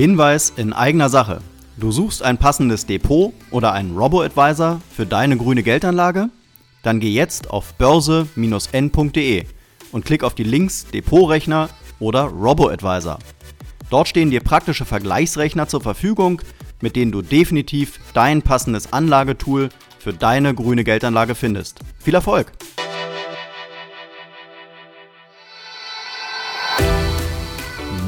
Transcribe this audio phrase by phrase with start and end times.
[0.00, 1.42] Hinweis in eigener Sache.
[1.76, 6.30] Du suchst ein passendes Depot oder einen Robo-Advisor für deine grüne Geldanlage?
[6.82, 9.44] Dann geh jetzt auf börse-n.de
[9.92, 11.68] und klick auf die Links Depotrechner
[11.98, 13.18] oder Robo-Advisor.
[13.90, 16.40] Dort stehen dir praktische Vergleichsrechner zur Verfügung,
[16.80, 21.80] mit denen du definitiv dein passendes Anlagetool für deine grüne Geldanlage findest.
[21.98, 22.52] Viel Erfolg!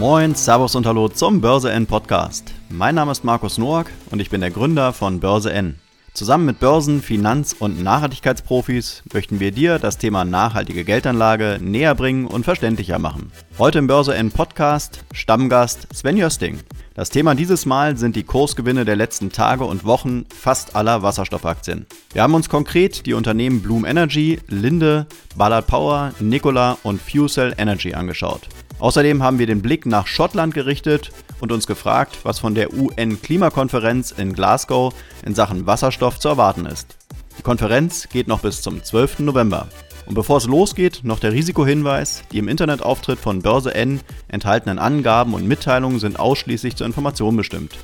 [0.03, 2.53] Moin, Servus und Hallo zum Börse N Podcast.
[2.69, 5.77] Mein Name ist Markus Noack und ich bin der Gründer von Börse N.
[6.13, 12.27] Zusammen mit Börsen-, Finanz- und Nachhaltigkeitsprofis möchten wir dir das Thema nachhaltige Geldanlage näher bringen
[12.27, 13.31] und verständlicher machen.
[13.59, 16.59] Heute im Börse N Podcast Stammgast Sven Jösting.
[16.95, 21.87] Das Thema dieses Mal sind die Kursgewinne der letzten Tage und Wochen fast aller Wasserstoffaktien.
[22.13, 25.07] Wir haben uns konkret die Unternehmen Bloom Energy, Linde,
[25.37, 28.49] Ballard Power, Nikola und Fuel Energy angeschaut.
[28.83, 34.11] Außerdem haben wir den Blick nach Schottland gerichtet und uns gefragt, was von der UN-Klimakonferenz
[34.11, 34.93] in Glasgow
[35.25, 36.97] in Sachen Wasserstoff zu erwarten ist.
[37.39, 39.21] Die Konferenz geht noch bis zum 12.
[39.21, 39.69] November.
[40.07, 45.35] Und bevor es losgeht, noch der Risikohinweis, die im Internetauftritt von Börse N enthaltenen Angaben
[45.35, 47.79] und Mitteilungen sind ausschließlich zur Information bestimmt.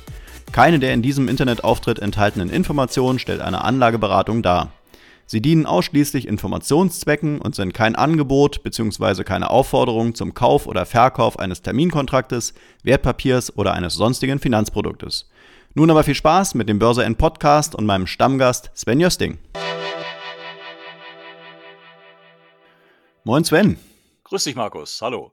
[0.51, 4.73] Keine der in diesem Internetauftritt enthaltenen Informationen stellt eine Anlageberatung dar.
[5.31, 9.23] Sie dienen ausschließlich Informationszwecken und sind kein Angebot bzw.
[9.23, 15.29] keine Aufforderung zum Kauf oder Verkauf eines Terminkontraktes, Wertpapiers oder eines sonstigen Finanzproduktes.
[15.75, 19.37] Nun aber viel Spaß mit dem Börse N Podcast und meinem Stammgast Sven Jösting.
[23.23, 23.77] Moin Sven.
[24.23, 25.31] Grüß dich Markus, hallo.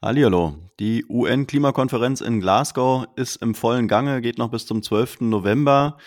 [0.00, 0.56] Hallihallo.
[0.80, 5.20] Die UN-Klimakonferenz in Glasgow ist im vollen Gange, geht noch bis zum 12.
[5.20, 5.98] November.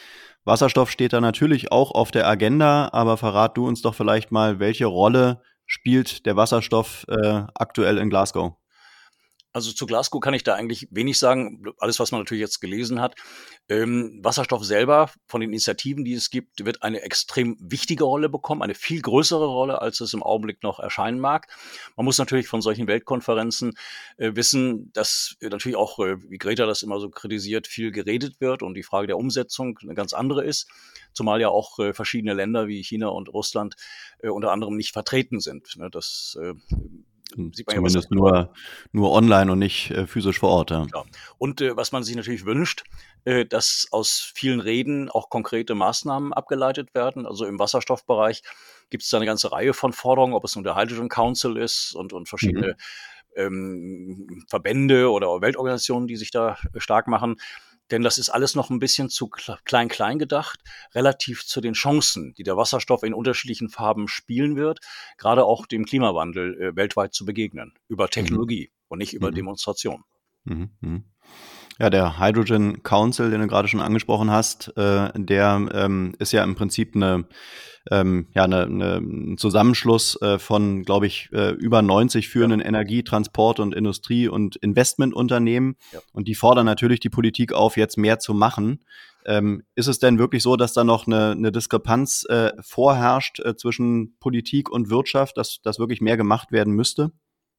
[0.48, 4.60] Wasserstoff steht da natürlich auch auf der Agenda, aber verrat du uns doch vielleicht mal,
[4.60, 8.54] welche Rolle spielt der Wasserstoff äh, aktuell in Glasgow?
[9.58, 11.64] Also zu Glasgow kann ich da eigentlich wenig sagen.
[11.80, 13.16] Alles, was man natürlich jetzt gelesen hat.
[13.70, 18.62] Ähm, Wasserstoff selber von den Initiativen, die es gibt, wird eine extrem wichtige Rolle bekommen,
[18.62, 21.48] eine viel größere Rolle, als es im Augenblick noch erscheinen mag.
[21.96, 23.74] Man muss natürlich von solchen Weltkonferenzen
[24.18, 28.62] äh, wissen, dass natürlich auch, äh, wie Greta das immer so kritisiert, viel geredet wird
[28.62, 30.68] und die Frage der Umsetzung eine ganz andere ist.
[31.14, 33.76] Zumal ja auch äh, verschiedene Länder wie China und Russland
[34.20, 35.78] äh, unter anderem nicht vertreten sind.
[35.78, 36.54] Ne, das äh,
[37.34, 38.54] Zumindest ja, nur,
[38.92, 40.72] nur online und nicht äh, physisch vor Ort.
[40.72, 40.86] Ja.
[40.94, 41.04] ja.
[41.38, 42.84] Und äh, was man sich natürlich wünscht,
[43.26, 47.26] äh, dass aus vielen Reden auch konkrete Maßnahmen abgeleitet werden.
[47.26, 48.44] Also im Wasserstoffbereich
[48.90, 51.94] gibt es da eine ganze Reihe von Forderungen, ob es nun der Hydrogen Council ist
[51.94, 52.78] und, und verschiedene
[53.36, 53.42] mhm.
[53.42, 57.36] ähm, Verbände oder Weltorganisationen, die sich da stark machen.
[57.92, 60.60] Denn das ist alles noch ein bisschen zu klein-klein gedacht,
[60.94, 64.80] relativ zu den Chancen, die der Wasserstoff in unterschiedlichen Farben spielen wird,
[65.18, 68.12] gerade auch dem Klimawandel äh, weltweit zu begegnen, über mhm.
[68.12, 68.86] Technologie mhm.
[68.90, 69.36] und nicht über mhm.
[69.36, 70.04] Demonstration.
[70.44, 71.04] Mhm.
[71.80, 76.44] Ja, der Hydrogen Council, den du gerade schon angesprochen hast, äh, der ähm, ist ja
[76.44, 77.26] im Prinzip eine,
[77.92, 82.66] ähm, ja, eine, eine, ein Zusammenschluss äh, von, glaube ich, äh, über 90 führenden ja.
[82.66, 85.76] Energie-, Transport- und Industrie- und Investmentunternehmen.
[85.92, 86.00] Ja.
[86.14, 88.84] Und die fordern natürlich die Politik auf, jetzt mehr zu machen.
[89.26, 93.56] Ähm, ist es denn wirklich so, dass da noch eine, eine Diskrepanz äh, vorherrscht äh,
[93.56, 97.12] zwischen Politik und Wirtschaft, dass, dass wirklich mehr gemacht werden müsste?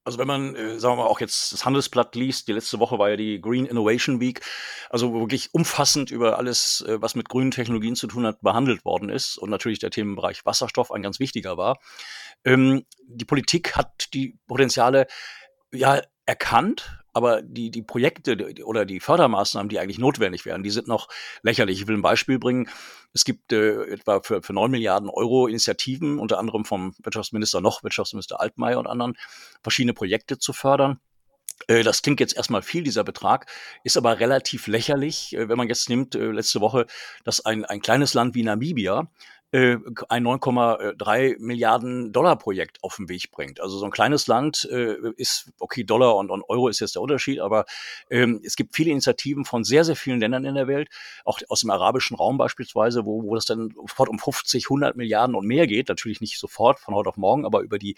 [0.09, 2.99] Also wenn man, äh, sagen wir mal, auch jetzt das Handelsblatt liest, die letzte Woche
[2.99, 4.41] war ja die Green Innovation Week,
[4.89, 9.11] also wirklich umfassend über alles, äh, was mit grünen Technologien zu tun hat, behandelt worden
[9.11, 11.79] ist und natürlich der Themenbereich Wasserstoff ein ganz wichtiger war.
[12.43, 15.09] Ähm, die Politik hat die Potenziale
[15.73, 20.87] ja erkannt, aber die, die Projekte oder die Fördermaßnahmen, die eigentlich notwendig wären, die sind
[20.87, 21.09] noch
[21.43, 21.81] lächerlich.
[21.81, 22.69] Ich will ein Beispiel bringen.
[23.13, 27.83] Es gibt äh, etwa für, für 9 Milliarden Euro Initiativen, unter anderem vom Wirtschaftsminister noch,
[27.83, 29.17] Wirtschaftsminister Altmaier und anderen,
[29.63, 31.01] verschiedene Projekte zu fördern.
[31.67, 33.51] Äh, das klingt jetzt erstmal viel, dieser Betrag,
[33.83, 36.87] ist aber relativ lächerlich, äh, wenn man jetzt nimmt, äh, letzte Woche,
[37.25, 39.11] dass ein, ein kleines Land wie Namibia
[39.53, 39.79] äh,
[40.09, 43.61] ein 9,3 Milliarden Dollar Projekt auf den Weg bringt.
[43.61, 47.03] Also so ein kleines Land äh, ist, okay, Dollar und, und, Euro ist jetzt der
[47.03, 47.65] Unterschied, aber
[48.11, 50.89] ähm, es gibt viele Initiativen von sehr, sehr vielen Ländern in der Welt,
[51.25, 55.35] auch aus dem arabischen Raum beispielsweise, wo, wo das dann sofort um 50, 100 Milliarden
[55.35, 55.89] und mehr geht.
[55.89, 57.97] Natürlich nicht sofort von heute auf morgen, aber über die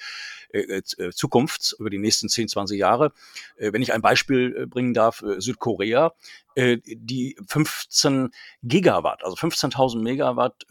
[0.53, 3.13] äh, äh Zukunft, über die nächsten 10, 20 Jahre.
[3.57, 6.13] Äh, wenn ich ein Beispiel äh, bringen darf, äh, Südkorea,
[6.55, 8.31] äh, die 15
[8.63, 10.67] Gigawatt, also 15.000 Megawatt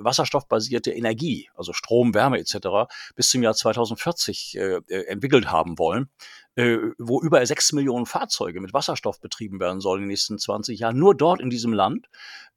[0.69, 6.10] wasserstoffbasierte Energie, also Strom, Wärme etc., bis zum Jahr 2040 äh, äh, entwickelt haben wollen,
[6.56, 10.80] äh, wo über sechs Millionen Fahrzeuge mit Wasserstoff betrieben werden sollen in den nächsten 20
[10.80, 12.07] Jahren, nur dort in diesem Land.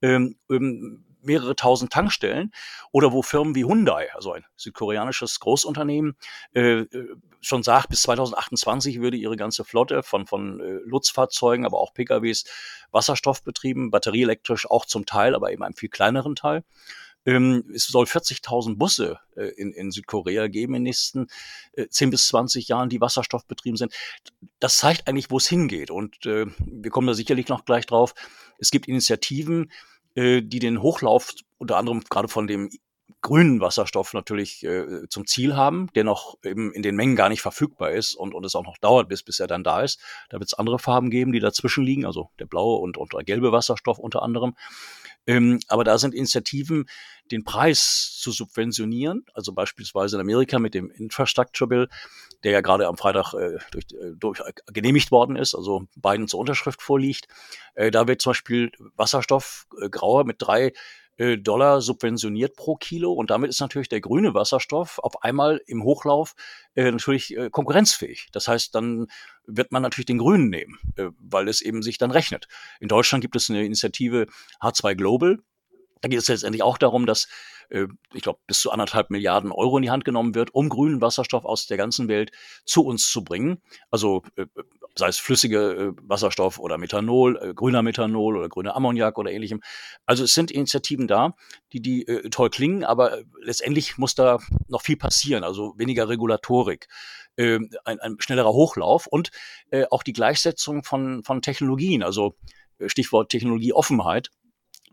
[0.01, 2.53] Ähm, ähm, mehrere tausend Tankstellen
[2.91, 6.17] oder wo Firmen wie Hyundai, also ein südkoreanisches Großunternehmen,
[6.53, 11.79] äh, äh schon sagt, bis 2028 würde ihre ganze Flotte von, von äh, Nutzfahrzeugen, aber
[11.79, 12.45] auch PKWs
[12.93, 16.63] wasserstoffbetrieben, batterieelektrisch auch zum Teil, aber eben einem viel kleineren Teil.
[17.25, 21.29] Ähm, es soll 40.000 Busse äh, in, in Südkorea geben in den nächsten
[21.73, 23.93] äh, 10 bis 20 Jahren, die wasserstoffbetrieben sind.
[24.59, 25.91] Das zeigt eigentlich, wo es hingeht.
[25.91, 28.15] Und äh, wir kommen da sicherlich noch gleich drauf.
[28.59, 29.71] Es gibt Initiativen,
[30.15, 32.71] äh, die den Hochlauf unter anderem gerade von dem
[33.23, 37.41] grünen Wasserstoff natürlich äh, zum Ziel haben, der noch eben in den Mengen gar nicht
[37.41, 40.01] verfügbar ist und, und es auch noch dauert, bis, bis er dann da ist.
[40.29, 43.23] Da wird es andere Farben geben, die dazwischen liegen, also der blaue und, und der
[43.23, 44.55] gelbe Wasserstoff unter anderem.
[45.27, 46.87] Ähm, aber da sind Initiativen,
[47.31, 51.89] den Preis zu subventionieren, also beispielsweise in Amerika mit dem Infrastructure Bill,
[52.45, 56.29] der ja gerade am Freitag äh, durch, äh, durch, äh, genehmigt worden ist, also Biden
[56.29, 57.29] zur Unterschrift vorliegt.
[57.75, 60.73] Äh, da wird zum Beispiel Wasserstoff äh, grauer mit drei
[61.39, 66.35] Dollar subventioniert pro Kilo und damit ist natürlich der grüne Wasserstoff auf einmal im Hochlauf
[66.75, 68.29] äh, natürlich äh, konkurrenzfähig.
[68.33, 69.07] Das heißt, dann
[69.47, 72.49] wird man natürlich den grünen nehmen, äh, weil es eben sich dann rechnet.
[72.81, 74.27] In Deutschland gibt es eine Initiative
[74.61, 75.39] H2 Global.
[76.03, 77.29] Da geht es letztendlich auch darum, dass
[77.71, 81.01] äh, ich glaube, bis zu anderthalb Milliarden Euro in die Hand genommen wird, um grünen
[81.01, 82.33] Wasserstoff aus der ganzen Welt
[82.65, 83.63] zu uns zu bringen.
[83.91, 84.47] Also äh,
[84.97, 89.63] sei es flüssige äh, Wasserstoff oder Methanol, äh, grüner Methanol oder grüner Ammoniak oder ähnlichem.
[90.05, 91.35] Also es sind Initiativen da,
[91.73, 94.39] die, die äh, toll klingen, aber letztendlich muss da
[94.69, 96.89] noch viel passieren, also weniger Regulatorik.
[97.37, 99.31] Äh, ein, ein schnellerer Hochlauf und
[99.71, 102.35] äh, auch die Gleichsetzung von, von Technologien, also
[102.89, 104.31] Stichwort Technologieoffenheit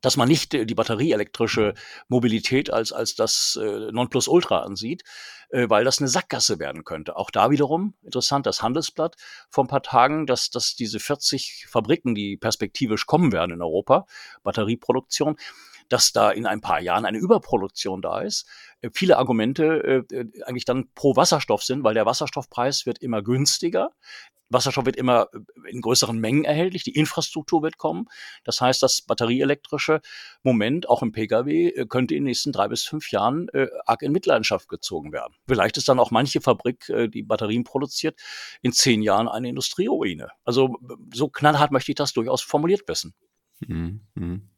[0.01, 1.73] dass man nicht äh, die batterieelektrische
[2.07, 5.03] Mobilität als, als das äh, Nonplusultra ansieht,
[5.49, 7.15] äh, weil das eine Sackgasse werden könnte.
[7.15, 9.15] Auch da wiederum interessant, das Handelsblatt
[9.49, 14.05] vor ein paar Tagen, dass, dass diese 40 Fabriken, die perspektivisch kommen werden in Europa,
[14.43, 15.37] Batterieproduktion,
[15.89, 18.47] dass da in ein paar Jahren eine Überproduktion da ist,
[18.81, 23.21] äh, viele Argumente äh, äh, eigentlich dann pro Wasserstoff sind, weil der Wasserstoffpreis wird immer
[23.21, 23.91] günstiger.
[24.49, 28.05] Wasserstoff wird immer äh, in größeren Mengen erhältlich, die Infrastruktur wird kommen.
[28.43, 30.01] Das heißt, das batterieelektrische
[30.43, 34.11] Moment, auch im Pkw, könnte in den nächsten drei bis fünf Jahren äh, arg in
[34.11, 35.33] Mitleidenschaft gezogen werden.
[35.47, 38.19] Vielleicht ist dann auch manche Fabrik, äh, die Batterien produziert,
[38.61, 40.29] in zehn Jahren eine Industrieruine.
[40.43, 40.77] Also
[41.13, 43.13] so knallhart möchte ich das durchaus formuliert wissen.
[44.15, 44.49] Mhm.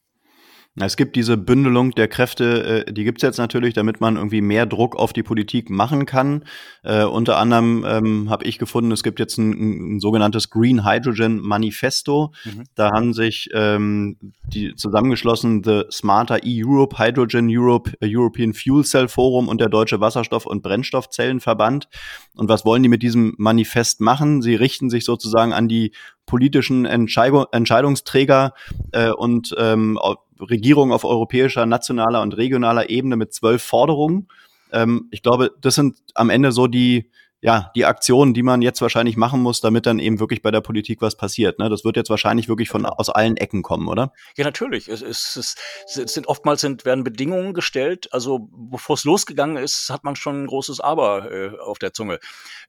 [0.80, 4.66] Es gibt diese Bündelung der Kräfte, äh, die gibt's jetzt natürlich, damit man irgendwie mehr
[4.66, 6.46] Druck auf die Politik machen kann.
[6.84, 11.42] Äh, unter anderem ähm, habe ich gefunden, es gibt jetzt ein, ein sogenanntes Green Hydrogen
[11.42, 12.32] Manifesto.
[12.46, 12.64] Mhm.
[12.76, 19.50] Da haben sich ähm, die zusammengeschlossen The Smarter E-Europe, Hydrogen Europe, European Fuel Cell Forum
[19.50, 21.90] und der Deutsche Wasserstoff- und Brennstoffzellenverband.
[22.36, 24.42] Und was wollen die mit diesem Manifest machen?
[24.42, 25.92] Sie richten sich sozusagen an die
[26.26, 28.54] politischen Entscheidungsträger
[28.94, 30.00] äh, und ähm,
[30.42, 34.28] Regierungen auf europäischer, nationaler und regionaler Ebene mit zwölf Forderungen.
[34.72, 37.10] Ähm, ich glaube, das sind am Ende so die,
[37.44, 40.62] ja, die Aktionen, die man jetzt wahrscheinlich machen muss, damit dann eben wirklich bei der
[40.62, 41.58] Politik was passiert.
[41.58, 41.70] Ne?
[41.70, 44.14] Das wird jetzt wahrscheinlich wirklich von aus allen Ecken kommen, oder?
[44.38, 44.88] Ja, natürlich.
[44.88, 48.14] Es, es, es, es sind oftmals sind, werden Bedingungen gestellt.
[48.14, 52.20] Also bevor es losgegangen ist, hat man schon ein großes Aber äh, auf der Zunge.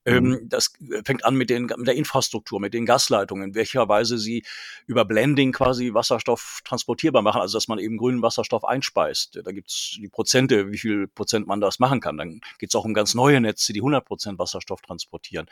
[0.06, 0.48] Ähm, mhm.
[0.48, 0.72] das
[1.04, 4.42] fängt an mit, den, mit der Infrastruktur, mit den Gasleitungen, in welcher Weise sie
[4.86, 9.38] über Blending quasi Wasserstoff transportierbar machen, also dass man eben grünen Wasserstoff einspeist.
[9.44, 12.16] Da gibt's die Prozente, wie viel Prozent man das machen kann.
[12.16, 15.46] Dann geht's auch um ganz neue Netze, die 100 Prozent Wasserstoff transportieren.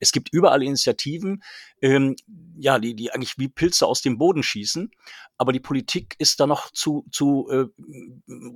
[0.00, 1.42] Es gibt überall Initiativen,
[1.82, 2.16] ähm,
[2.58, 4.90] ja, die, die eigentlich wie Pilze aus dem Boden schießen,
[5.38, 7.66] aber die Politik ist da noch zu, zu äh,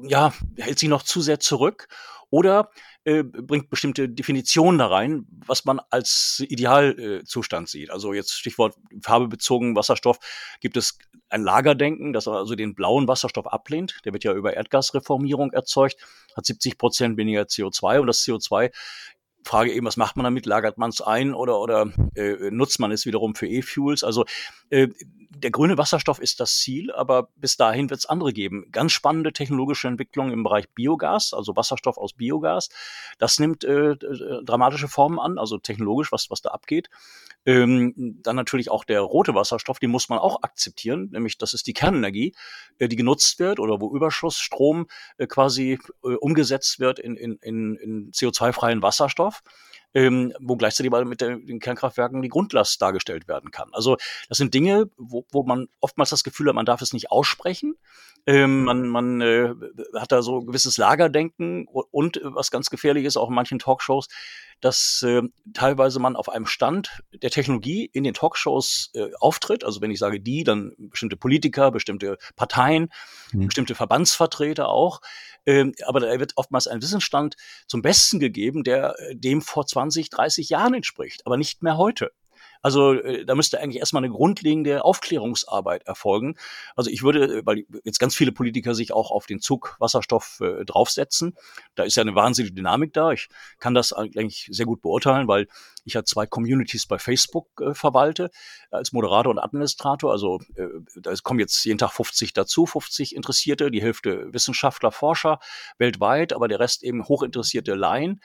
[0.08, 1.88] ja, hält sich noch zu sehr zurück
[2.30, 2.70] oder
[3.04, 7.90] äh, bringt bestimmte Definitionen da rein, was man als Idealzustand äh, sieht.
[7.90, 10.18] Also jetzt Stichwort farbebezogen Wasserstoff
[10.60, 10.98] gibt es
[11.28, 13.98] ein Lagerdenken, das also den blauen Wasserstoff ablehnt.
[14.04, 15.96] Der wird ja über Erdgasreformierung erzeugt,
[16.36, 18.70] hat 70 Prozent weniger CO2 und das CO2
[19.44, 20.47] Frage eben, was macht man damit?
[20.47, 24.04] Lagert man es ein oder, oder äh, nutzt man es wiederum für E-Fuels?
[24.04, 24.25] Also
[24.70, 28.66] der grüne Wasserstoff ist das Ziel, aber bis dahin wird es andere geben.
[28.72, 32.68] Ganz spannende technologische Entwicklungen im Bereich Biogas, also Wasserstoff aus Biogas.
[33.18, 36.90] Das nimmt äh, dramatische Formen an, also technologisch, was, was da abgeht.
[37.46, 41.66] Ähm, dann natürlich auch der rote Wasserstoff, den muss man auch akzeptieren, nämlich das ist
[41.66, 42.34] die Kernenergie,
[42.78, 47.76] äh, die genutzt wird oder wo Überschussstrom äh, quasi äh, umgesetzt wird in, in, in,
[47.76, 49.42] in CO2-freien Wasserstoff.
[49.94, 53.70] Ähm, wo gleichzeitig mit den Kernkraftwerken die Grundlast dargestellt werden kann.
[53.73, 53.97] Also
[54.28, 57.75] das sind Dinge, wo, wo man oftmals das Gefühl hat, man darf es nicht aussprechen.
[58.26, 59.54] Ähm, man man äh,
[59.99, 63.59] hat da so ein gewisses Lagerdenken und, und was ganz gefährlich ist, auch in manchen
[63.59, 64.09] Talkshows,
[64.61, 65.23] dass äh,
[65.54, 69.64] teilweise man auf einem Stand der Technologie in den Talkshows äh, auftritt.
[69.64, 72.90] Also wenn ich sage die, dann bestimmte Politiker, bestimmte Parteien,
[73.32, 73.47] mhm.
[73.47, 75.00] bestimmte Verbandsvertreter auch.
[75.47, 80.10] Ähm, aber da wird oftmals ein Wissensstand zum Besten gegeben, der äh, dem vor 20,
[80.10, 82.10] 30 Jahren entspricht, aber nicht mehr heute.
[82.62, 86.37] Also äh, da müsste eigentlich erstmal eine grundlegende Aufklärungsarbeit erfolgen.
[86.76, 90.40] Also ich würde, äh, weil jetzt ganz viele Politiker sich auch auf den Zug Wasserstoff
[90.40, 91.34] äh, draufsetzen,
[91.75, 93.12] da ist ja eine wahnsinnige Dynamik da.
[93.12, 95.49] Ich kann das eigentlich sehr gut beurteilen, weil
[95.84, 98.30] ich ja zwei Communities bei Facebook äh, verwalte
[98.70, 100.12] als Moderator und Administrator.
[100.12, 105.38] Also äh, da kommen jetzt jeden Tag 50 dazu, 50 Interessierte, die Hälfte Wissenschaftler, Forscher
[105.78, 108.20] weltweit, aber der Rest eben hochinteressierte Laien,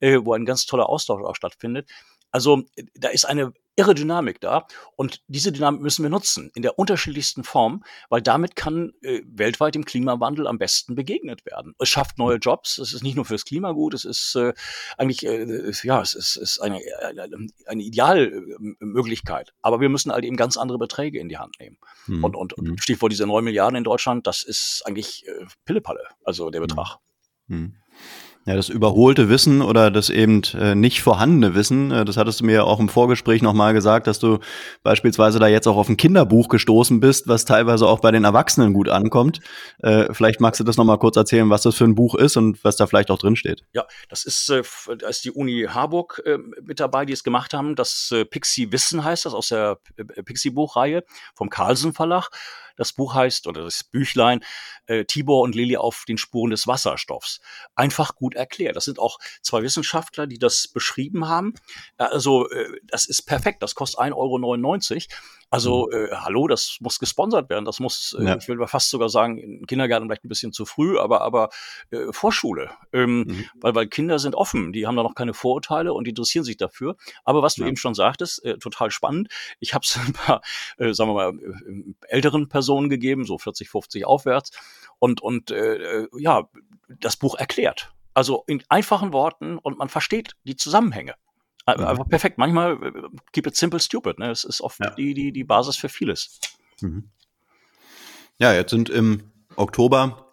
[0.00, 1.88] äh, wo ein ganz toller Austausch auch stattfindet.
[2.32, 2.62] Also
[2.94, 4.66] da ist eine irre Dynamik da
[4.96, 9.74] und diese Dynamik müssen wir nutzen in der unterschiedlichsten Form, weil damit kann äh, weltweit
[9.74, 11.74] dem Klimawandel am besten begegnet werden.
[11.78, 14.52] Es schafft neue Jobs, es ist nicht nur fürs Klima gut, es ist äh,
[14.98, 16.80] eigentlich äh, ja, es ist, ist eine,
[17.66, 21.78] eine Idealmöglichkeit, aber wir müssen halt eben ganz andere Beträge in die Hand nehmen.
[22.06, 22.24] Mhm.
[22.24, 22.78] Und, und mhm.
[22.78, 26.98] Stichwort diese 9 Milliarden in Deutschland, das ist eigentlich äh, Pillepalle, also der Betrag.
[27.46, 27.76] Mhm.
[28.46, 32.46] Ja, das überholte Wissen oder das eben äh, nicht vorhandene Wissen, äh, das hattest du
[32.46, 34.38] mir auch im Vorgespräch nochmal gesagt, dass du
[34.82, 38.72] beispielsweise da jetzt auch auf ein Kinderbuch gestoßen bist, was teilweise auch bei den Erwachsenen
[38.72, 39.40] gut ankommt.
[39.82, 42.64] Äh, vielleicht magst du das nochmal kurz erzählen, was das für ein Buch ist und
[42.64, 43.62] was da vielleicht auch drin steht.
[43.74, 44.62] Ja, das ist, äh,
[44.98, 47.76] da ist die Uni Harburg äh, mit dabei, die es gemacht haben.
[47.76, 49.78] Das äh, Pixie Wissen heißt das aus der
[50.24, 51.04] Pixie Buchreihe
[51.34, 52.30] vom Carlsen Verlag.
[52.80, 54.40] Das Buch heißt, oder das Büchlein,
[54.86, 57.42] äh, Tibor und Lilly auf den Spuren des Wasserstoffs.
[57.74, 58.74] Einfach gut erklärt.
[58.74, 61.52] Das sind auch zwei Wissenschaftler, die das beschrieben haben.
[61.98, 63.62] Also, äh, das ist perfekt.
[63.62, 65.16] Das kostet 1,99 Euro.
[65.52, 65.96] Also, mhm.
[65.96, 67.66] äh, hallo, das muss gesponsert werden.
[67.66, 68.36] Das muss, äh, ja.
[68.36, 71.50] ich will fast sogar sagen, in Kindergarten vielleicht ein bisschen zu früh, aber, aber
[71.90, 72.70] äh, Vorschule.
[72.94, 73.44] Ähm, mhm.
[73.60, 76.96] weil, weil Kinder sind offen, die haben da noch keine Vorurteile und interessieren sich dafür.
[77.24, 77.68] Aber was du ja.
[77.68, 79.28] eben schon sagtest, äh, total spannend.
[79.58, 80.40] Ich habe es ein paar,
[80.78, 84.50] äh, sagen wir mal, äh, älteren Personen gegeben, so 40, 50 aufwärts.
[84.98, 86.48] Und, und äh, äh, ja,
[86.88, 87.92] das Buch erklärt.
[88.14, 91.14] Also in einfachen Worten und man versteht die Zusammenhänge.
[91.66, 91.84] Mhm.
[91.84, 92.38] Einfach perfekt.
[92.38, 94.18] Manchmal äh, keep it simple, stupid.
[94.18, 94.30] Ne?
[94.30, 94.90] Es ist oft ja.
[94.90, 96.40] die, die, die Basis für vieles.
[96.80, 97.10] Mhm.
[98.38, 100.30] Ja, jetzt sind im Oktober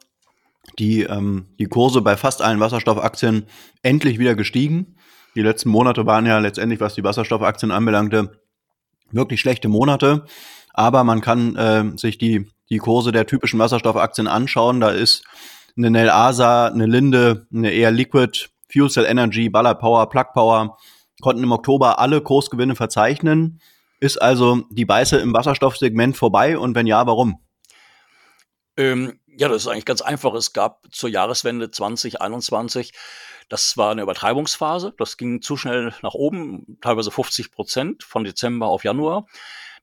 [0.79, 3.47] die, ähm, die Kurse bei fast allen Wasserstoffaktien
[3.81, 4.95] endlich wieder gestiegen.
[5.35, 8.41] Die letzten Monate waren ja letztendlich, was die Wasserstoffaktien anbelangte,
[9.11, 10.25] wirklich schlechte Monate.
[10.77, 14.79] Aber man kann äh, sich die, die Kurse der typischen Wasserstoffaktien anschauen.
[14.79, 15.23] Da ist
[15.75, 20.77] eine Nel Asa, eine Linde, eine Air Liquid, Fuel Cell Energy, Ballard Power, Plug Power,
[21.19, 23.59] konnten im Oktober alle Kursgewinne verzeichnen.
[23.99, 27.39] Ist also die Beiße im Wasserstoffsegment vorbei und wenn ja, warum?
[28.77, 30.35] Ähm, ja, das ist eigentlich ganz einfach.
[30.35, 32.93] Es gab zur Jahreswende 2021,
[33.49, 34.93] das war eine Übertreibungsphase.
[34.99, 39.25] Das ging zu schnell nach oben, teilweise 50 Prozent von Dezember auf Januar.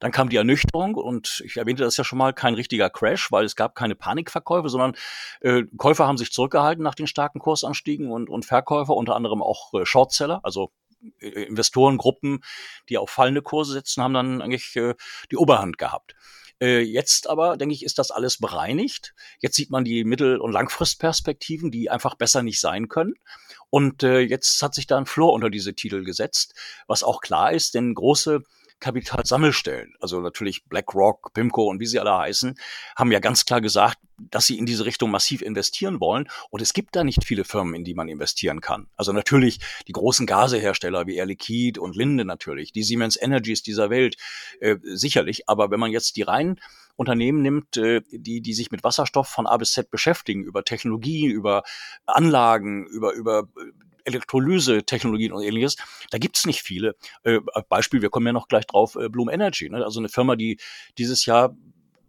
[0.00, 3.44] Dann kam die Ernüchterung und ich erwähnte das ja schon mal, kein richtiger Crash, weil
[3.44, 4.94] es gab keine Panikverkäufe, sondern
[5.40, 9.72] äh, Käufer haben sich zurückgehalten nach den starken Kursanstiegen und, und Verkäufer, unter anderem auch
[9.74, 10.72] äh, Shortseller, also
[11.20, 12.40] äh, Investorengruppen,
[12.88, 14.94] die auf fallende Kurse setzen, haben dann eigentlich äh,
[15.30, 16.14] die Oberhand gehabt.
[16.60, 19.14] Äh, jetzt aber, denke ich, ist das alles bereinigt.
[19.40, 23.14] Jetzt sieht man die Mittel- und Langfristperspektiven, die einfach besser nicht sein können.
[23.70, 26.54] Und äh, jetzt hat sich da ein Floor unter diese Titel gesetzt,
[26.86, 28.42] was auch klar ist, denn große
[28.80, 32.54] Kapitalsammelstellen, also natürlich BlackRock, PIMCO und wie sie alle heißen,
[32.96, 36.28] haben ja ganz klar gesagt, dass sie in diese Richtung massiv investieren wollen.
[36.50, 38.88] Und es gibt da nicht viele Firmen, in die man investieren kann.
[38.96, 43.90] Also natürlich die großen Gasehersteller wie Air Liquide und Linde natürlich, die Siemens Energies dieser
[43.90, 44.16] Welt
[44.60, 45.48] äh, sicherlich.
[45.48, 46.60] Aber wenn man jetzt die reinen
[46.96, 51.26] Unternehmen nimmt, äh, die, die sich mit Wasserstoff von A bis Z beschäftigen, über Technologie,
[51.26, 51.64] über
[52.06, 53.48] Anlagen, über, über
[54.04, 55.76] Elektrolyse-Technologien und ähnliches.
[56.10, 56.96] Da gibt's nicht viele.
[57.22, 59.84] Äh, Beispiel, wir kommen ja noch gleich drauf, äh, Bloom Energy, ne?
[59.84, 60.58] also eine Firma, die
[60.98, 61.56] dieses Jahr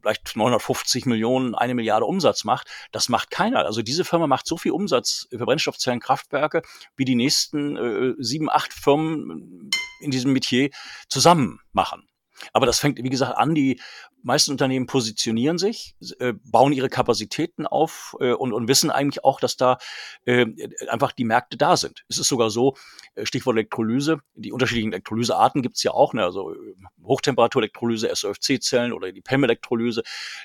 [0.05, 2.67] vielleicht 950 Millionen, eine Milliarde Umsatz macht.
[2.91, 3.65] Das macht keiner.
[3.65, 6.61] Also diese Firma macht so viel Umsatz für Brennstoffzellenkraftwerke,
[6.95, 10.69] wie die nächsten äh, sieben, acht Firmen in diesem Metier
[11.09, 12.07] zusammen machen.
[12.53, 13.79] Aber das fängt, wie gesagt, an, die
[14.25, 19.39] meisten Unternehmen positionieren sich, äh, bauen ihre Kapazitäten auf äh, und, und wissen eigentlich auch,
[19.39, 19.77] dass da
[20.25, 20.47] äh,
[20.89, 22.05] einfach die Märkte da sind.
[22.09, 22.75] Es ist sogar so,
[23.13, 26.57] äh, Stichwort Elektrolyse, die unterschiedlichen Elektrolysearten gibt es ja auch, ne, also äh,
[27.03, 30.01] Hochtemperaturelektrolyse, SOFC-Zellen oder die PEM-Elektrolyse,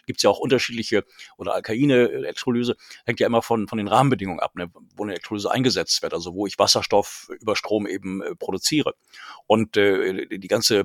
[0.06, 1.04] gibt es ja auch unterschiedliche
[1.38, 5.50] oder alkaine Elektrolyse, hängt ja immer von, von den Rahmenbedingungen ab, ne, wo eine Elektrolyse
[5.50, 8.94] eingesetzt wird, also wo ich Wasserstoff über Strom eben äh, produziere.
[9.46, 10.84] Und äh, die ganze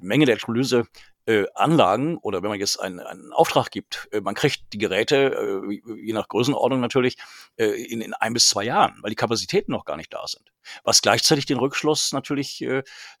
[0.00, 0.86] Menge der Elektrolyse
[1.26, 5.62] äh, Anlagen oder wenn man jetzt einen, einen Auftrag gibt, äh, man kriegt die Geräte,
[5.68, 7.16] äh, je nach Größenordnung natürlich,
[7.56, 10.50] äh, in, in ein bis zwei Jahren, weil die Kapazitäten noch gar nicht da sind.
[10.84, 12.64] Was gleichzeitig den Rückschluss natürlich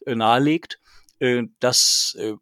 [0.04, 0.78] nahelegt,
[1.60, 2.34] dass äh,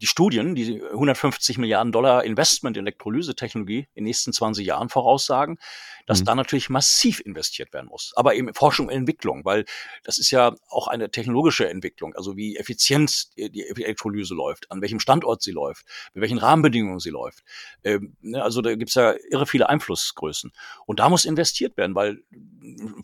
[0.00, 5.58] die Studien, die 150 Milliarden Dollar Investment in Elektrolyse-Technologie in den nächsten 20 Jahren voraussagen,
[6.06, 6.24] dass mhm.
[6.24, 8.12] da natürlich massiv investiert werden muss.
[8.16, 9.66] Aber eben Forschung und Entwicklung, weil
[10.02, 14.98] das ist ja auch eine technologische Entwicklung, also wie effizient die Elektrolyse läuft, an welchem
[14.98, 15.84] Standort sie läuft,
[16.14, 17.44] mit welchen Rahmenbedingungen sie läuft.
[17.84, 20.52] Ähm, ne, also da gibt's ja irre viele Einflussgrößen.
[20.86, 22.22] Und da muss investiert werden, weil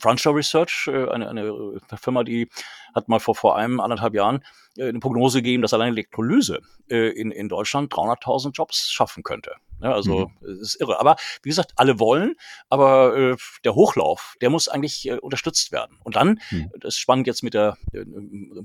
[0.01, 2.49] Frontier Research, äh, eine, eine Firma, die
[2.95, 4.43] hat mal vor, vor einem, anderthalb Jahren äh,
[4.81, 9.53] eine Prognose gegeben, dass allein Elektrolyse äh, in, in Deutschland 300.000 Jobs schaffen könnte.
[9.83, 10.49] Ja, also mhm.
[10.49, 11.01] es ist irre.
[11.01, 12.35] Aber wie gesagt, alle wollen,
[12.69, 15.99] aber äh, der Hochlauf, der muss eigentlich äh, unterstützt werden.
[16.03, 16.71] Und dann, mhm.
[16.81, 18.05] das ist spannend jetzt mit der äh,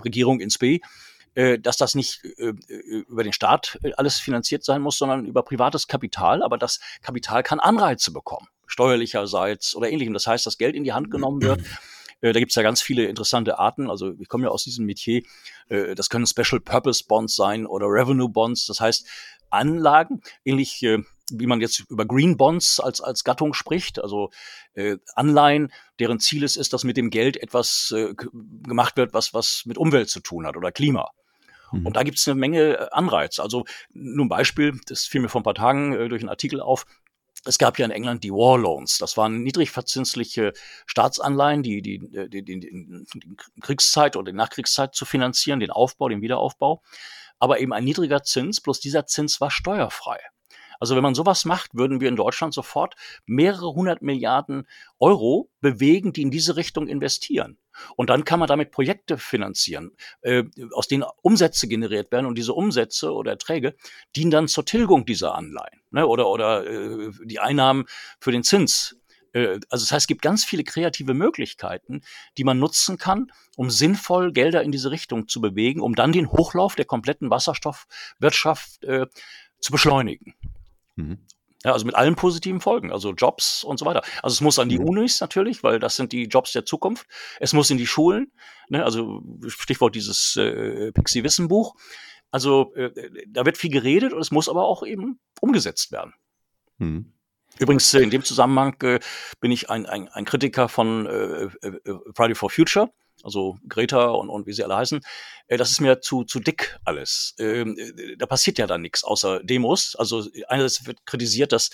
[0.04, 0.80] Regierung ins B,
[1.36, 2.54] äh, dass das nicht äh,
[3.08, 6.44] über den Staat äh, alles finanziert sein muss, sondern über privates Kapital.
[6.44, 10.14] Aber das Kapital kann Anreize bekommen, steuerlicherseits oder ähnlichem.
[10.14, 11.62] Das heißt, dass Geld in die Hand genommen wird.
[12.24, 13.90] Äh, da gibt's ja ganz viele interessante Arten.
[13.90, 15.22] Also ich komme ja aus diesem Metier.
[15.70, 18.66] Äh, das können Special Purpose Bonds sein oder Revenue Bonds.
[18.66, 19.08] Das heißt
[19.50, 24.30] Anlagen, ähnlich äh, wie man jetzt über Green Bonds als, als Gattung spricht, also
[24.74, 29.34] äh, Anleihen, deren Ziel es ist, dass mit dem Geld etwas äh, gemacht wird, was,
[29.34, 31.12] was mit Umwelt zu tun hat oder Klima.
[31.72, 31.86] Mhm.
[31.86, 33.42] Und da gibt es eine Menge Anreize.
[33.42, 36.60] Also nur ein Beispiel, das fiel mir vor ein paar Tagen äh, durch einen Artikel
[36.60, 36.86] auf.
[37.46, 38.98] Es gab ja in England die War Loans.
[38.98, 40.54] Das waren niedrig verzinsliche
[40.86, 46.22] Staatsanleihen, die die, die, die, die Kriegszeit oder die Nachkriegszeit zu finanzieren, den Aufbau, den
[46.22, 46.82] Wiederaufbau.
[47.40, 50.20] Aber eben ein niedriger Zins, bloß dieser Zins war steuerfrei.
[50.84, 54.68] Also wenn man sowas macht, würden wir in Deutschland sofort mehrere hundert Milliarden
[55.00, 57.58] Euro bewegen, die in diese Richtung investieren.
[57.96, 59.92] Und dann kann man damit Projekte finanzieren,
[60.24, 62.26] äh, aus denen Umsätze generiert werden.
[62.26, 63.76] Und diese Umsätze oder Erträge
[64.14, 66.06] dienen dann zur Tilgung dieser Anleihen ne?
[66.06, 67.86] oder, oder äh, die Einnahmen
[68.20, 68.98] für den Zins.
[69.32, 72.02] Äh, also das heißt, es gibt ganz viele kreative Möglichkeiten,
[72.38, 76.30] die man nutzen kann, um sinnvoll Gelder in diese Richtung zu bewegen, um dann den
[76.30, 79.08] Hochlauf der kompletten Wasserstoffwirtschaft äh,
[79.62, 80.36] zu beschleunigen.
[80.96, 81.20] Mhm.
[81.64, 84.02] Ja, also mit allen positiven Folgen, also Jobs und so weiter.
[84.22, 84.90] Also es muss an die mhm.
[84.90, 87.08] Unis natürlich, weil das sind die Jobs der Zukunft.
[87.40, 88.34] Es muss in die Schulen,
[88.68, 91.76] ne, also Stichwort dieses äh, Pixie-Wissen-Buch.
[92.32, 92.92] Also äh,
[93.28, 96.14] da wird viel geredet und es muss aber auch eben umgesetzt werden.
[96.80, 97.14] Mhm.
[97.60, 99.00] Übrigens, äh, in dem Zusammenhang äh,
[99.40, 101.80] bin ich ein, ein, ein Kritiker von äh, äh,
[102.14, 102.92] Friday for Future
[103.24, 105.02] also Greta und, und wie sie alle heißen,
[105.48, 107.36] äh, das ist mir zu, zu dick alles.
[107.40, 109.96] Ähm, äh, da passiert ja dann nichts außer Demos.
[109.96, 111.72] Also einerseits wird kritisiert, dass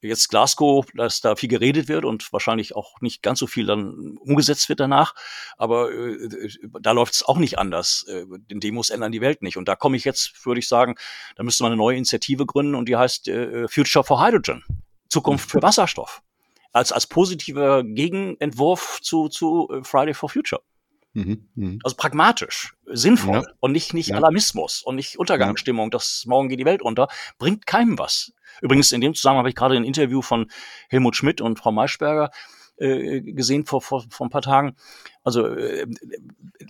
[0.00, 4.16] jetzt Glasgow, dass da viel geredet wird und wahrscheinlich auch nicht ganz so viel dann
[4.18, 5.14] umgesetzt wird danach.
[5.56, 6.28] Aber äh,
[6.80, 8.04] da läuft es auch nicht anders.
[8.08, 9.56] Äh, den Demos ändern die Welt nicht.
[9.56, 10.94] Und da komme ich jetzt, würde ich sagen,
[11.36, 14.64] da müsste man eine neue Initiative gründen und die heißt äh, Future for Hydrogen.
[15.08, 16.22] Zukunft für Wasserstoff.
[16.72, 20.62] Als, als positiver Gegenentwurf zu, zu äh, Friday for Future.
[21.18, 21.78] Mhm, mh.
[21.82, 23.52] Also pragmatisch, sinnvoll ja.
[23.60, 24.16] und nicht, nicht ja.
[24.16, 28.32] Alarmismus und nicht Untergangsstimmung, dass morgen geht die Welt unter, bringt keinem was.
[28.60, 30.50] Übrigens, in dem Zusammenhang habe ich gerade ein Interview von
[30.88, 32.30] Helmut Schmidt und Frau Maischberger
[32.78, 34.76] äh, gesehen vor, vor, vor ein paar Tagen.
[35.24, 35.86] Also äh,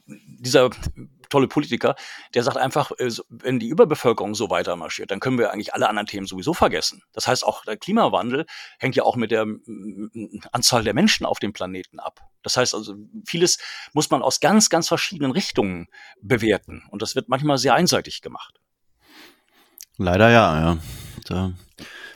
[0.06, 0.70] dieser
[1.28, 1.94] tolle Politiker,
[2.34, 5.88] der sagt einfach, äh, wenn die Überbevölkerung so weiter marschiert, dann können wir eigentlich alle
[5.88, 7.02] anderen Themen sowieso vergessen.
[7.12, 8.46] Das heißt, auch der Klimawandel
[8.78, 9.46] hängt ja auch mit der
[10.52, 12.20] Anzahl der Menschen auf dem Planeten ab.
[12.42, 12.94] Das heißt also,
[13.26, 13.58] vieles
[13.92, 15.88] muss man aus ganz, ganz verschiedenen Richtungen
[16.20, 16.84] bewerten.
[16.90, 18.60] Und das wird manchmal sehr einseitig gemacht.
[19.96, 20.78] Leider ja, ja.
[21.26, 21.52] Da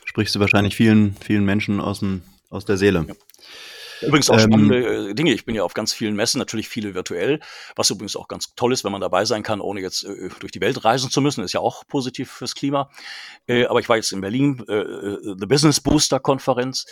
[0.04, 3.04] sprichst du wahrscheinlich vielen, vielen Menschen aus, dem, aus der Seele.
[3.08, 3.14] Ja.
[4.02, 5.32] Übrigens auch spannende ähm, äh, Dinge.
[5.32, 7.40] Ich bin ja auf ganz vielen Messen, natürlich viele virtuell,
[7.76, 10.52] was übrigens auch ganz toll ist, wenn man dabei sein kann, ohne jetzt äh, durch
[10.52, 11.44] die Welt reisen zu müssen.
[11.44, 12.90] Ist ja auch positiv fürs Klima.
[13.46, 16.86] Äh, aber ich war jetzt in Berlin, äh, äh The Business Booster Konferenz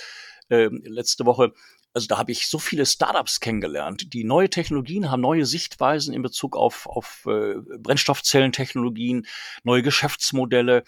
[0.51, 1.53] äh, letzte Woche.
[1.93, 6.23] Also da habe ich so viele Startups kennengelernt, die neue Technologien haben, neue Sichtweisen in
[6.23, 9.27] Bezug auf, auf äh, Brennstoffzellentechnologien,
[9.65, 10.85] neue Geschäftsmodelle.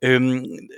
[0.00, 0.68] Ähm,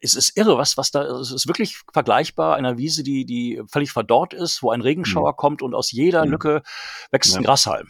[0.00, 3.92] es ist irre, was, was da, es ist wirklich vergleichbar einer Wiese, die, die völlig
[3.92, 5.36] verdorrt ist, wo ein Regenschauer mhm.
[5.36, 6.30] kommt und aus jeder mhm.
[6.30, 6.62] Lücke
[7.10, 7.38] wächst ja.
[7.38, 7.88] ein Grashalm.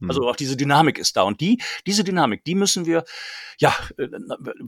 [0.00, 0.10] Hm.
[0.10, 1.22] Also auch diese Dynamik ist da.
[1.22, 3.04] Und die, diese Dynamik, die müssen wir
[3.58, 4.08] ja äh,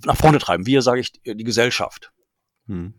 [0.05, 0.67] nach vorne treiben.
[0.67, 2.13] Wir, sage ich, die Gesellschaft.
[2.67, 2.95] Hm.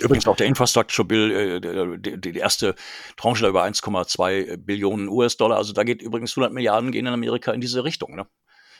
[0.00, 2.74] Übrigens auch der Infrastructure Bill, äh, die, die erste
[3.16, 5.56] Tranche da über 1,2 Billionen US-Dollar.
[5.56, 8.16] Also da geht übrigens 100 Milliarden gehen in Amerika in diese Richtung.
[8.16, 8.26] Ne?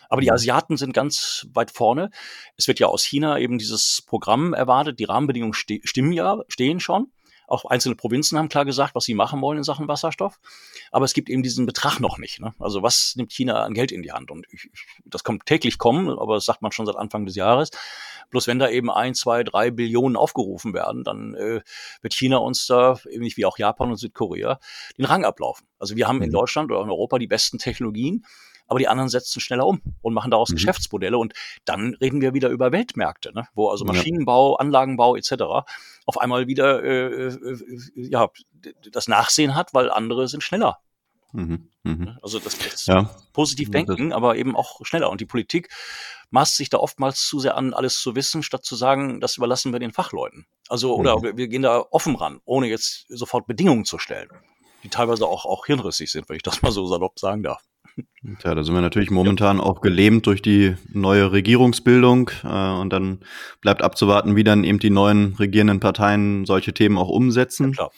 [0.08, 0.34] Aber die mhm.
[0.34, 2.10] Asiaten sind ganz weit vorne.
[2.56, 4.98] Es wird ja aus China eben dieses Programm erwartet.
[4.98, 7.12] Die Rahmenbedingungen ste stimmen ja, stehen schon.
[7.46, 10.40] Auch einzelne Provinzen haben klar gesagt, was sie machen wollen in Sachen Wasserstoff.
[10.90, 12.40] Aber es gibt eben diesen Betrag noch nicht.
[12.40, 12.54] Ne?
[12.58, 14.30] Also was nimmt China an Geld in die Hand?
[14.30, 14.70] Und ich,
[15.04, 17.70] das kommt täglich kommen, aber das sagt man schon seit Anfang des Jahres.
[18.30, 21.60] Bloß wenn da eben ein, zwei, drei Billionen aufgerufen werden, dann äh,
[22.00, 24.58] wird China uns da, ähnlich wie auch Japan und Südkorea,
[24.98, 25.66] den Rang ablaufen.
[25.78, 26.34] Also wir haben in mhm.
[26.34, 28.24] Deutschland oder in Europa die besten Technologien
[28.66, 30.54] aber die anderen setzen schneller um und machen daraus mhm.
[30.54, 33.46] Geschäftsmodelle und dann reden wir wieder über Weltmärkte, ne?
[33.54, 35.32] wo also Maschinenbau, Anlagenbau etc.
[36.06, 37.58] auf einmal wieder äh, äh,
[37.94, 38.28] ja,
[38.92, 40.78] das Nachsehen hat, weil andere sind schneller.
[41.32, 41.68] Mhm.
[41.82, 42.04] Mhm.
[42.04, 42.18] Ne?
[42.22, 43.10] Also das ist ja.
[43.32, 45.10] positiv denken, aber eben auch schneller.
[45.10, 45.68] Und die Politik
[46.30, 49.72] maßt sich da oftmals zu sehr an, alles zu wissen, statt zu sagen, das überlassen
[49.72, 50.46] wir den Fachleuten.
[50.68, 51.22] Also, oder mhm.
[51.22, 54.30] wir, wir gehen da offen ran, ohne jetzt sofort Bedingungen zu stellen,
[54.84, 57.62] die teilweise auch, auch hirnrissig sind, wenn ich das mal so salopp sagen darf.
[58.40, 63.20] Tja, da sind wir natürlich momentan auch gelähmt durch die neue Regierungsbildung äh, und dann
[63.60, 67.68] bleibt abzuwarten, wie dann eben die neuen regierenden Parteien solche Themen auch umsetzen.
[67.68, 67.90] Ja, klar.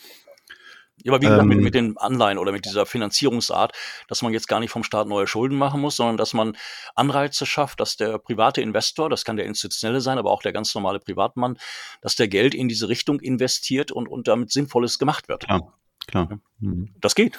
[1.06, 3.72] Ja, aber wie gesagt, ähm, mit, mit den Anleihen oder mit dieser Finanzierungsart,
[4.08, 6.56] dass man jetzt gar nicht vom Staat neue Schulden machen muss, sondern dass man
[6.96, 10.74] Anreize schafft, dass der private Investor, das kann der institutionelle sein, aber auch der ganz
[10.74, 11.58] normale Privatmann,
[12.00, 15.44] dass der Geld in diese Richtung investiert und, und damit Sinnvolles gemacht wird.
[15.44, 15.72] Klar,
[16.08, 16.40] klar.
[16.58, 16.92] Mhm.
[17.00, 17.38] Das geht.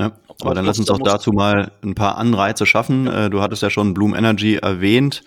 [0.00, 3.06] Ja, aber dann lass uns auch dazu mal ein paar Anreize schaffen.
[3.06, 5.22] Äh, du hattest ja schon Bloom Energy erwähnt.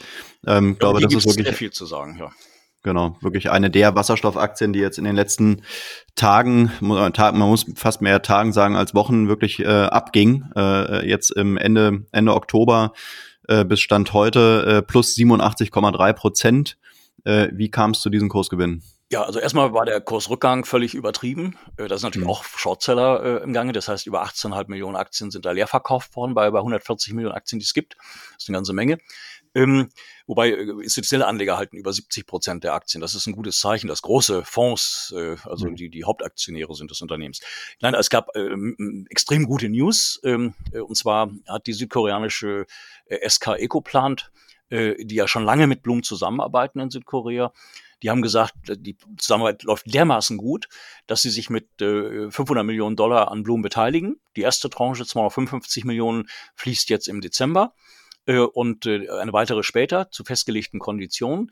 [0.47, 2.17] Ähm, ja, glaube, das ist wirklich sehr viel zu sagen.
[2.19, 2.31] Ja.
[2.81, 5.61] Genau, wirklich eine der Wasserstoffaktien, die jetzt in den letzten
[6.15, 10.45] Tagen, man muss fast mehr Tagen sagen als Wochen, wirklich äh, abging.
[10.55, 12.93] Äh, jetzt im Ende, Ende Oktober
[13.47, 16.77] äh, bis Stand heute äh, plus 87,3 Prozent.
[17.25, 18.81] Äh, wie kam es zu diesem Kursgewinn?
[19.13, 21.55] Ja, also erstmal war der Kursrückgang völlig übertrieben.
[21.77, 22.31] Äh, da sind natürlich mhm.
[22.31, 23.71] auch Shortseller äh, im Gange.
[23.71, 27.35] Das heißt, über 18,5 Millionen Aktien sind da leer verkauft worden bei über 140 Millionen
[27.35, 27.95] Aktien, die es gibt.
[27.95, 28.97] Das ist eine ganze Menge.
[29.53, 29.89] Ähm,
[30.25, 33.01] wobei äh, institutionelle Anleger halten über 70 Prozent der Aktien.
[33.01, 35.75] Das ist ein gutes Zeichen, dass große Fonds, äh, also mhm.
[35.75, 37.39] die, die Hauptaktionäre sind des Unternehmens.
[37.81, 40.19] Nein, es gab ähm, extrem gute News.
[40.23, 42.65] Ähm, äh, und zwar hat die südkoreanische
[43.05, 44.31] äh, SK Ecoplant,
[44.69, 47.53] äh, die ja schon lange mit Bloom zusammenarbeiten in Südkorea,
[48.03, 50.67] die haben gesagt, die Zusammenarbeit läuft dermaßen gut,
[51.07, 54.17] dass sie sich mit äh, 500 Millionen Dollar an Blumen beteiligen.
[54.35, 57.73] Die erste Tranche, 255 Millionen, fließt jetzt im Dezember
[58.25, 61.51] äh, und äh, eine weitere später zu festgelegten Konditionen.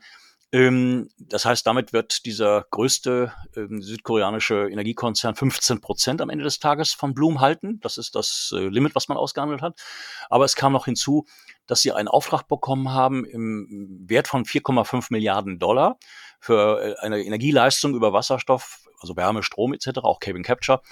[0.52, 6.58] Ähm, das heißt, damit wird dieser größte ähm, südkoreanische Energiekonzern 15 Prozent am Ende des
[6.58, 7.80] Tages von Bloom halten.
[7.80, 9.80] Das ist das äh, Limit, was man ausgehandelt hat.
[10.28, 11.24] Aber es kam noch hinzu,
[11.66, 15.98] dass sie einen Auftrag bekommen haben im Wert von 4,5 Milliarden Dollar
[16.38, 20.82] für äh, eine Energieleistung über Wasserstoff, also Wärme, Strom etc., auch Carbon Capture,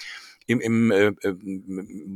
[0.50, 1.12] im, im äh,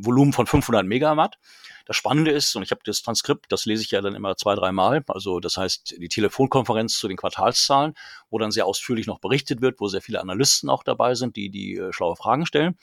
[0.05, 1.38] Volumen von 500 Megawatt.
[1.87, 4.55] Das Spannende ist, und ich habe das Transkript, das lese ich ja dann immer zwei,
[4.55, 7.94] dreimal, also das heißt die Telefonkonferenz zu den Quartalszahlen,
[8.31, 11.51] wo dann sehr ausführlich noch berichtet wird, wo sehr viele Analysten auch dabei sind, die
[11.51, 12.77] die äh, schlaue Fragen stellen.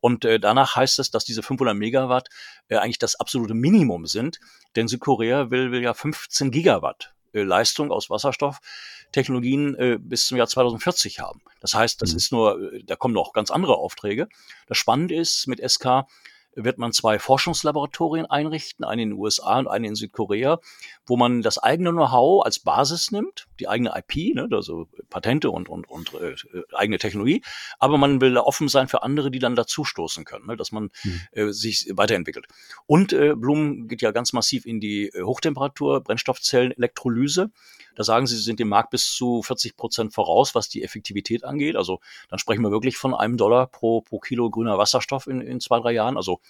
[0.00, 2.28] Und äh, danach heißt es, dass diese 500 Megawatt
[2.68, 4.40] äh, eigentlich das absolute Minimum sind,
[4.76, 10.46] denn Südkorea will, will ja 15 Gigawatt äh, Leistung aus Wasserstofftechnologien äh, bis zum Jahr
[10.46, 11.40] 2040 haben.
[11.60, 12.16] Das heißt, das mhm.
[12.16, 14.28] ist nur, äh, da kommen noch ganz andere Aufträge.
[14.66, 16.04] Das Spannende ist mit SK,
[16.54, 20.60] wird man zwei Forschungslaboratorien einrichten, einen in den USA und einen in Südkorea,
[21.06, 25.68] wo man das eigene Know-how als Basis nimmt, die eigene IP, ne, also Patente und,
[25.68, 26.34] und, und äh,
[26.74, 27.42] eigene Technologie,
[27.78, 31.20] aber man will offen sein für andere, die dann dazustoßen können, ne, dass man mhm.
[31.32, 32.46] äh, sich weiterentwickelt.
[32.86, 37.50] Und äh, Blum geht ja ganz massiv in die äh, Hochtemperatur, Brennstoffzellen, Elektrolyse.
[37.94, 41.44] Da sagen sie, sie sind dem Markt bis zu 40 Prozent voraus, was die Effektivität
[41.44, 41.76] angeht.
[41.76, 45.60] Also dann sprechen wir wirklich von einem Dollar pro, pro Kilo grüner Wasserstoff in, in
[45.60, 46.16] zwei, drei Jahren.
[46.16, 46.40] Also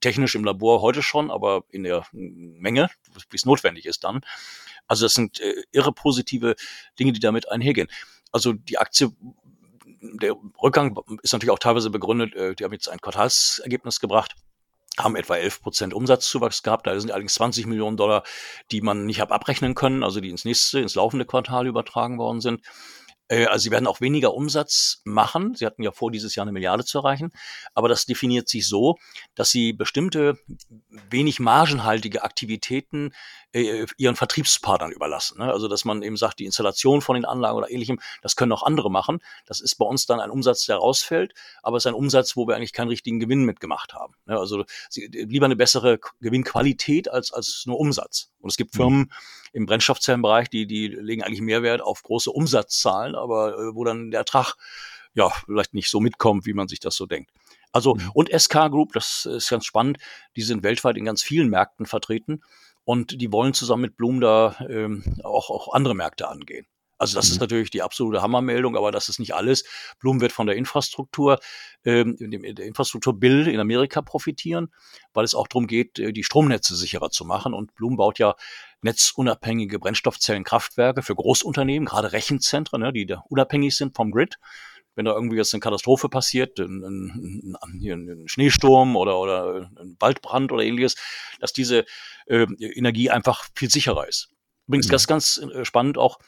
[0.00, 2.90] technisch im Labor heute schon, aber in der Menge,
[3.30, 4.20] wie es notwendig ist dann.
[4.86, 6.56] Also das sind äh, irre positive
[6.98, 7.88] Dinge, die damit einhergehen.
[8.32, 9.12] Also die Aktie
[10.02, 14.34] der Rückgang ist natürlich auch teilweise begründet, äh, die haben jetzt ein Quartalsergebnis gebracht,
[14.98, 16.86] haben etwa 11 Prozent Umsatzzuwachs gehabt.
[16.86, 18.22] Da sind allerdings 20 Millionen Dollar,
[18.70, 22.40] die man nicht hat abrechnen können, also die ins nächste, ins laufende Quartal übertragen worden
[22.40, 22.62] sind.
[23.30, 25.54] Äh, also sie werden auch weniger Umsatz machen.
[25.54, 27.32] Sie hatten ja vor, dieses Jahr eine Milliarde zu erreichen.
[27.72, 28.96] Aber das definiert sich so,
[29.34, 30.38] dass sie bestimmte
[31.08, 33.12] wenig margenhaltige Aktivitäten
[33.52, 35.38] äh, ihren Vertriebspartnern überlassen.
[35.38, 35.52] Ne?
[35.52, 38.62] Also dass man eben sagt, die Installation von den Anlagen oder ähnlichem, das können auch
[38.62, 39.20] andere machen.
[39.46, 42.46] Das ist bei uns dann ein Umsatz, der rausfällt, aber es ist ein Umsatz, wo
[42.46, 44.14] wir eigentlich keinen richtigen Gewinn mitgemacht haben.
[44.26, 44.38] Ne?
[44.38, 48.30] Also lieber eine bessere Gewinnqualität als, als nur Umsatz.
[48.38, 48.78] Und es gibt mhm.
[48.78, 49.12] Firmen
[49.52, 54.20] im Brennstoffzellenbereich, die, die legen eigentlich Mehrwert auf große Umsatzzahlen, aber äh, wo dann der
[54.20, 54.54] Ertrag
[55.14, 57.32] ja vielleicht nicht so mitkommt, wie man sich das so denkt.
[57.72, 58.10] Also, mhm.
[58.14, 59.98] und SK Group, das ist ganz spannend,
[60.36, 62.42] die sind weltweit in ganz vielen Märkten vertreten
[62.90, 66.66] und die wollen zusammen mit Blum da ähm, auch, auch andere Märkte angehen.
[66.98, 67.34] Also das mhm.
[67.34, 69.62] ist natürlich die absolute Hammermeldung, aber das ist nicht alles.
[70.00, 71.38] Blum wird von der Infrastruktur,
[71.84, 74.72] ähm, der Infrastrukturbild in Amerika profitieren,
[75.14, 77.54] weil es auch darum geht, äh, die Stromnetze sicherer zu machen.
[77.54, 78.34] Und Blum baut ja
[78.82, 84.34] netzunabhängige Brennstoffzellenkraftwerke für Großunternehmen, gerade Rechenzentren, ne, die da unabhängig sind vom Grid
[85.00, 90.52] wenn da irgendwie jetzt eine Katastrophe passiert, ein, ein, ein, Schneesturm oder, oder ein Waldbrand
[90.52, 90.94] oder ähnliches,
[91.40, 91.86] dass diese
[92.26, 94.28] äh, Energie einfach viel sicherer ist.
[94.68, 94.90] Übrigens, mhm.
[94.90, 96.18] das ist ganz äh, spannend auch,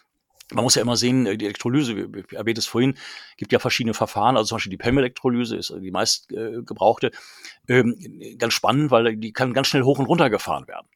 [0.55, 2.97] man muss ja immer sehen, äh, die Elektrolyse, wie erwähnt es vorhin,
[3.37, 7.11] gibt ja verschiedene Verfahren, also zum Beispiel die PEM-Elektrolyse ist die meist äh, gebrauchte.
[7.69, 7.95] Ähm,
[8.39, 10.89] ganz spannend, weil die kann ganz schnell hoch und runter gefahren werden.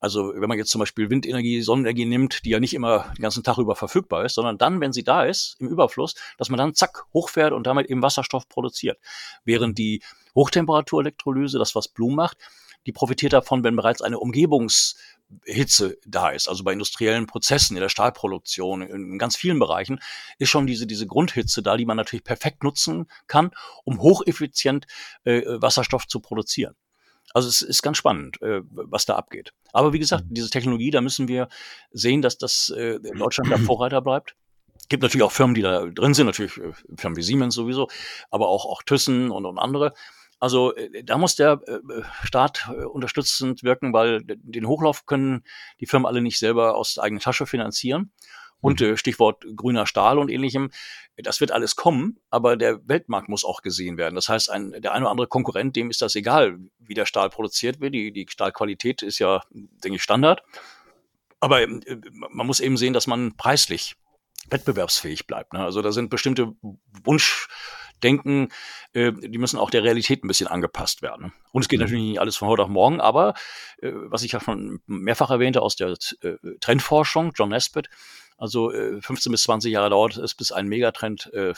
[0.00, 3.42] Also wenn man jetzt zum Beispiel Windenergie, Sonnenenergie nimmt, die ja nicht immer den ganzen
[3.42, 6.74] Tag über verfügbar ist, sondern dann, wenn sie da ist, im Überfluss, dass man dann
[6.74, 8.98] zack hochfährt und damit eben Wasserstoff produziert.
[9.44, 10.02] Während die
[10.34, 12.38] Hochtemperaturelektrolyse, das was Blum macht,
[12.86, 16.48] die profitiert davon, wenn bereits eine Umgebungshitze da ist.
[16.48, 20.00] Also bei industriellen Prozessen, in der Stahlproduktion, in ganz vielen Bereichen
[20.38, 23.50] ist schon diese, diese Grundhitze da, die man natürlich perfekt nutzen kann,
[23.84, 24.86] um hocheffizient
[25.24, 26.74] äh, Wasserstoff zu produzieren.
[27.32, 29.52] Also es ist ganz spannend, äh, was da abgeht.
[29.72, 30.34] Aber wie gesagt, mhm.
[30.34, 31.48] diese Technologie, da müssen wir
[31.90, 34.36] sehen, dass das äh, Deutschland der Vorreiter bleibt.
[34.88, 37.88] Gibt natürlich auch Firmen, die da drin sind, natürlich äh, Firmen wie Siemens sowieso,
[38.30, 39.94] aber auch, auch Thyssen und, und andere.
[40.40, 41.62] Also da muss der
[42.22, 45.42] Staat unterstützend wirken, weil den Hochlauf können
[45.80, 48.12] die Firmen alle nicht selber aus eigener Tasche finanzieren.
[48.64, 48.86] Und mhm.
[48.86, 50.70] äh, Stichwort grüner Stahl und ähnlichem,
[51.18, 54.14] das wird alles kommen, aber der Weltmarkt muss auch gesehen werden.
[54.14, 57.28] Das heißt, ein, der eine oder andere Konkurrent, dem ist das egal, wie der Stahl
[57.28, 57.94] produziert wird.
[57.94, 60.42] Die, die Stahlqualität ist ja, denke ich, Standard.
[61.40, 61.68] Aber äh,
[62.30, 63.96] man muss eben sehen, dass man preislich
[64.48, 65.52] wettbewerbsfähig bleibt.
[65.52, 65.60] Ne?
[65.62, 66.54] Also da sind bestimmte
[67.04, 68.48] Wunschdenken,
[68.94, 71.34] äh, die müssen auch der Realität ein bisschen angepasst werden.
[71.52, 71.84] Und es geht mhm.
[71.84, 73.34] natürlich nicht alles von heute auf morgen, aber
[73.82, 77.90] äh, was ich ja schon mehrfach erwähnte aus der äh, Trendforschung, John Nesbitt,
[78.44, 81.54] also äh, 15 bis 20 Jahre dauert es, bis ein Megatrend äh, äh,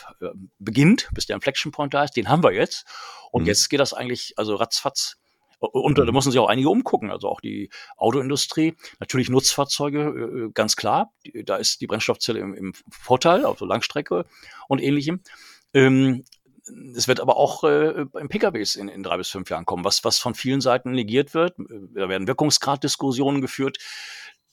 [0.61, 2.17] beginnt, bis der Inflection Point da ist.
[2.17, 2.87] Den haben wir jetzt.
[3.33, 3.49] Und mhm.
[3.49, 5.17] jetzt geht das eigentlich, also ratzfatz.
[5.59, 6.13] Und da mhm.
[6.13, 8.77] müssen sich auch einige umgucken, also auch die Autoindustrie.
[9.01, 11.13] Natürlich Nutzfahrzeuge, äh, ganz klar.
[11.45, 14.25] Da ist die Brennstoffzelle im, im Vorteil, also Langstrecke
[14.69, 15.23] und ähnlichem.
[15.75, 16.23] Ähm,
[16.95, 20.05] es wird aber auch äh, im PKWs in, in drei bis fünf Jahren kommen, was,
[20.05, 21.55] was von vielen Seiten negiert wird.
[21.59, 23.79] Da werden Wirkungsgraddiskussionen geführt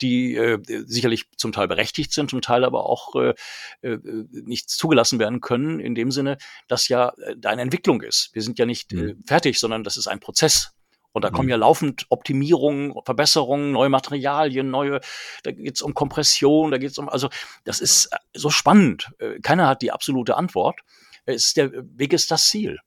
[0.04, 3.34] die äh, sicherlich zum Teil berechtigt sind, zum Teil aber auch äh,
[3.82, 3.98] äh,
[4.32, 6.38] nicht zugelassen werden können, in dem Sinne,
[6.68, 8.30] dass ja äh, da eine Entwicklung ist.
[8.34, 9.24] Wir sind ja nicht äh, mhm.
[9.26, 10.74] fertig, sondern das ist ein Prozess.
[11.14, 11.52] Und da kommen mhm.
[11.52, 15.00] ja laufend Optimierungen, Verbesserungen, neue Materialien, neue,
[15.44, 17.30] da geht es um Kompression, da geht es um, also
[17.66, 19.12] das ist so spannend.
[19.44, 20.80] Keiner hat die absolute Antwort.
[21.26, 22.80] Es ist der Weg ist das Ziel.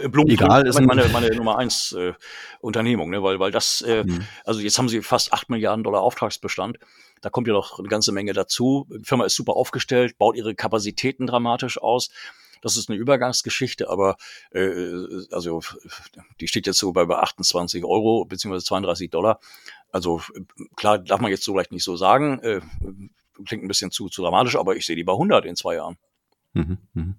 [0.00, 2.12] Äh, Blum, Egal, ist meine, meine Nummer eins äh,
[2.60, 3.22] Unternehmung, ne?
[3.22, 4.26] weil, weil das, äh, mhm.
[4.44, 6.78] also jetzt haben sie fast acht Milliarden Dollar Auftragsbestand.
[7.20, 8.86] Da kommt ja noch eine ganze Menge dazu.
[8.90, 12.10] Die Firma ist super aufgestellt, baut ihre Kapazitäten dramatisch aus.
[12.62, 14.16] Das ist eine Übergangsgeschichte, aber
[14.52, 14.92] äh,
[15.32, 15.60] also
[16.40, 19.40] die steht jetzt so bei, bei 28 Euro beziehungsweise 32 Dollar.
[19.90, 20.22] Also
[20.76, 22.38] klar, darf man jetzt so vielleicht nicht so sagen.
[22.40, 22.60] Äh,
[23.44, 25.96] klingt ein bisschen zu, zu dramatisch, aber ich sehe die bei 100 in zwei Jahren.
[26.54, 27.14] Mhm, mh.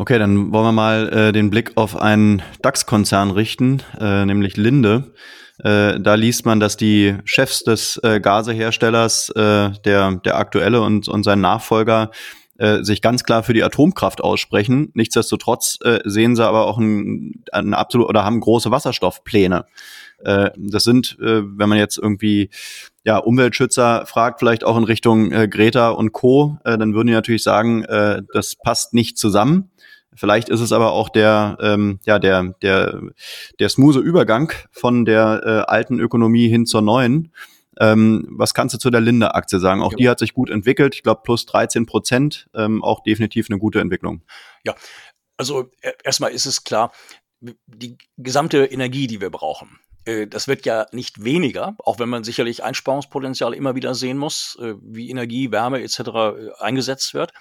[0.00, 5.12] Okay, dann wollen wir mal äh, den Blick auf einen DAX-Konzern richten, äh, nämlich Linde.
[5.58, 11.06] Äh, da liest man, dass die Chefs des äh, Gaseherstellers, äh, der, der aktuelle und,
[11.06, 12.12] und sein Nachfolger,
[12.56, 14.90] äh, sich ganz klar für die Atomkraft aussprechen.
[14.94, 19.66] Nichtsdestotrotz äh, sehen sie aber auch ein, ein absolut oder haben große Wasserstoffpläne.
[20.24, 22.48] Äh, das sind, äh, wenn man jetzt irgendwie
[23.04, 27.12] ja, Umweltschützer fragt, vielleicht auch in Richtung äh, Greta und Co., äh, dann würden die
[27.12, 29.70] natürlich sagen, äh, das passt nicht zusammen.
[30.14, 33.00] Vielleicht ist es aber auch der, ähm, ja, der, der,
[33.58, 37.32] der smooth Übergang von der äh, alten Ökonomie hin zur neuen.
[37.78, 39.82] Ähm, was kannst du zu der Linde-Aktie sagen?
[39.82, 39.96] Auch ja.
[39.96, 40.94] die hat sich gut entwickelt.
[40.94, 44.22] Ich glaube, plus 13 Prozent, ähm, auch definitiv eine gute Entwicklung.
[44.64, 44.74] Ja,
[45.36, 46.92] also e, erstmal ist es klar,
[47.40, 52.24] die gesamte Energie, die wir brauchen, äh, das wird ja nicht weniger, auch wenn man
[52.24, 55.98] sicherlich Einsparungspotenzial immer wieder sehen muss, äh, wie Energie, Wärme etc.
[56.00, 57.32] Äh, eingesetzt wird.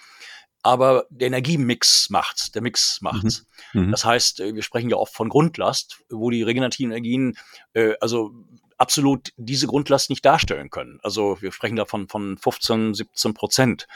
[0.62, 3.45] Aber der Energiemix macht's, der Mix macht's.
[3.74, 3.86] Mhm.
[3.86, 3.91] mhm.
[3.91, 7.38] Das heißt, äh, wir sprechen ja oft von Grundlast, wo die regenerativen Energien
[7.74, 8.32] äh, also
[8.78, 11.00] absolut diese Grundlast nicht darstellen können.
[11.04, 13.88] Also wir sprechen davon von 15, 17 Prozent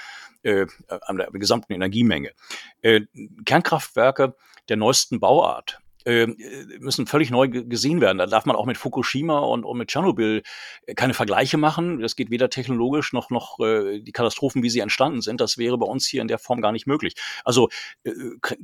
[0.43, 2.31] äh, an der gesamten Energiemenge.
[2.81, 3.01] Äh,
[3.45, 4.35] Kernkraftwerke
[4.69, 5.79] der neuesten Bauart
[6.79, 8.17] müssen völlig neu gesehen werden.
[8.17, 10.43] Da darf man auch mit Fukushima und, und mit Tschernobyl
[10.85, 11.99] äh, keine Vergleiche machen.
[11.99, 15.39] Das geht weder technologisch noch noch äh, die Katastrophen, wie sie entstanden sind.
[15.41, 17.15] Das wäre bei uns hier in der Form gar nicht möglich.
[17.43, 17.69] Also
[18.03, 18.11] äh,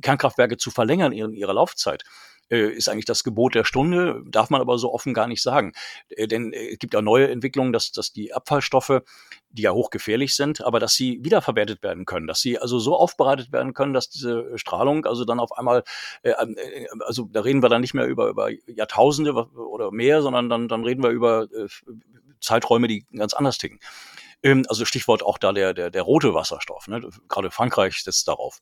[0.02, 4.60] Kernkraftwerke zu verlängern in ihrer Laufzeit äh, ist eigentlich das Gebot der Stunde, darf man
[4.60, 5.72] aber so offen gar nicht sagen.
[6.08, 9.02] Äh, denn äh, es gibt ja neue Entwicklungen, dass, dass die Abfallstoffe,
[9.50, 13.52] die ja hochgefährlich sind, aber dass sie wiederverwertet werden können, dass sie also so aufbereitet
[13.52, 15.84] werden können, dass diese Strahlung also dann auf einmal,
[16.22, 16.34] äh,
[17.06, 20.84] also da reden wir dann nicht mehr über, über Jahrtausende oder mehr, sondern dann, dann
[20.84, 21.68] reden wir über äh,
[22.40, 23.80] Zeiträume, die ganz anders ticken.
[24.42, 26.88] Ähm, also Stichwort auch da der, der, der rote Wasserstoff.
[26.88, 27.08] Ne?
[27.28, 28.60] Gerade Frankreich setzt darauf.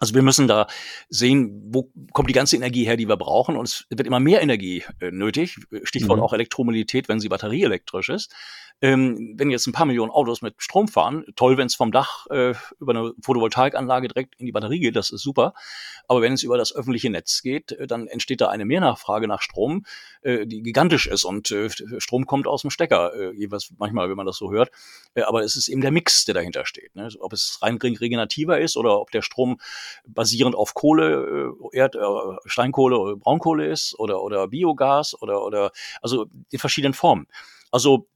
[0.00, 0.66] Also wir müssen da
[1.08, 3.56] sehen, wo kommt die ganze Energie her, die wir brauchen.
[3.56, 5.56] Und es wird immer mehr Energie äh, nötig.
[5.84, 6.24] Stichwort mhm.
[6.24, 8.34] auch Elektromobilität, wenn sie batterieelektrisch ist.
[8.82, 12.26] Ähm, wenn jetzt ein paar Millionen Autos mit Strom fahren, toll, wenn es vom Dach
[12.26, 15.54] äh, über eine Photovoltaikanlage direkt in die Batterie geht, das ist super.
[16.08, 19.42] Aber wenn es über das öffentliche Netz geht, äh, dann entsteht da eine Mehrnachfrage nach
[19.42, 19.86] Strom,
[20.22, 24.16] äh, die gigantisch ist und äh, Strom kommt aus dem Stecker, äh, jeweils manchmal, wenn
[24.16, 24.70] man das so hört.
[25.24, 26.94] Aber es ist eben der Mix, der dahinter steht.
[26.96, 27.08] Ne?
[27.20, 29.58] Ob es rein regenerativer ist oder ob der Strom
[30.06, 32.00] basierend auf Kohle, äh, Erd, äh,
[32.46, 37.26] Steinkohle, Braunkohle ist oder oder Biogas oder oder also in verschiedenen Formen.
[37.70, 38.08] Also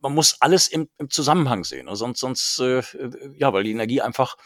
[0.00, 1.96] man muss alles im, im Zusammenhang sehen, ne?
[1.96, 2.82] sonst, sonst äh,
[3.38, 4.36] ja, weil die Energie einfach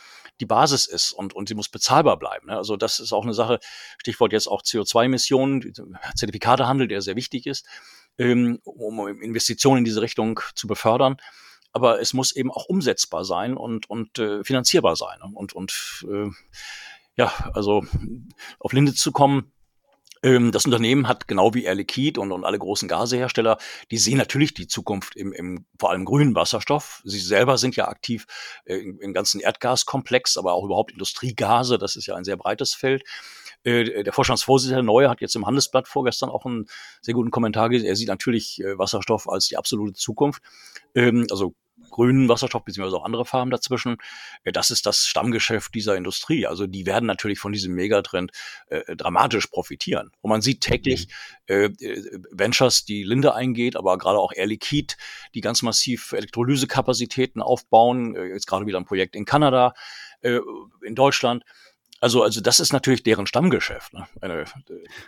[0.40, 2.46] die Basis ist und, und sie muss bezahlbar bleiben.
[2.46, 2.56] Ne?
[2.56, 3.60] Also das ist auch eine Sache,
[3.98, 5.72] Stichwort jetzt auch CO2-Emissionen,
[6.16, 7.66] Zertifikatehandel, der sehr wichtig ist,
[8.18, 11.18] ähm, um Investitionen in diese Richtung zu befördern.
[11.72, 15.18] Aber es muss eben auch umsetzbar sein und, und äh, finanzierbar sein.
[15.22, 15.30] Ne?
[15.34, 16.28] Und, und äh,
[17.16, 17.84] ja, also
[18.58, 19.52] auf Linde zu kommen,
[20.22, 23.58] ähm, das Unternehmen hat genau wie Air Liquide und, und alle großen Gasehersteller,
[23.90, 27.00] die sehen natürlich die Zukunft im, im vor allem grünen Wasserstoff.
[27.04, 28.26] Sie selber sind ja aktiv
[28.64, 31.78] äh, im, im ganzen Erdgaskomplex, aber auch überhaupt Industriegase.
[31.78, 33.04] Das ist ja ein sehr breites Feld.
[33.64, 36.66] Äh, der Vorstandsvorsitzende Neue hat jetzt im Handelsblatt vorgestern auch einen
[37.02, 37.88] sehr guten Kommentar gesehen.
[37.88, 40.42] Er sieht natürlich äh, Wasserstoff als die absolute Zukunft.
[40.94, 41.54] Ähm, also
[41.88, 43.96] grünen Wasserstoff, beziehungsweise auch andere Farben dazwischen.
[44.44, 46.46] Äh, das ist das Stammgeschäft dieser Industrie.
[46.46, 48.32] Also die werden natürlich von diesem Megatrend
[48.68, 50.10] äh, dramatisch profitieren.
[50.20, 51.08] Und man sieht täglich
[51.46, 51.70] äh,
[52.30, 54.94] Ventures, die Linde eingeht, aber gerade auch Air Liquide,
[55.34, 58.14] die ganz massiv Elektrolysekapazitäten aufbauen.
[58.14, 59.74] Jetzt gerade wieder ein Projekt in Kanada,
[60.20, 60.40] äh,
[60.82, 61.44] in Deutschland.
[62.02, 63.92] Also, also das ist natürlich deren Stammgeschäft.
[63.92, 64.06] Ne?
[64.22, 64.44] Eine,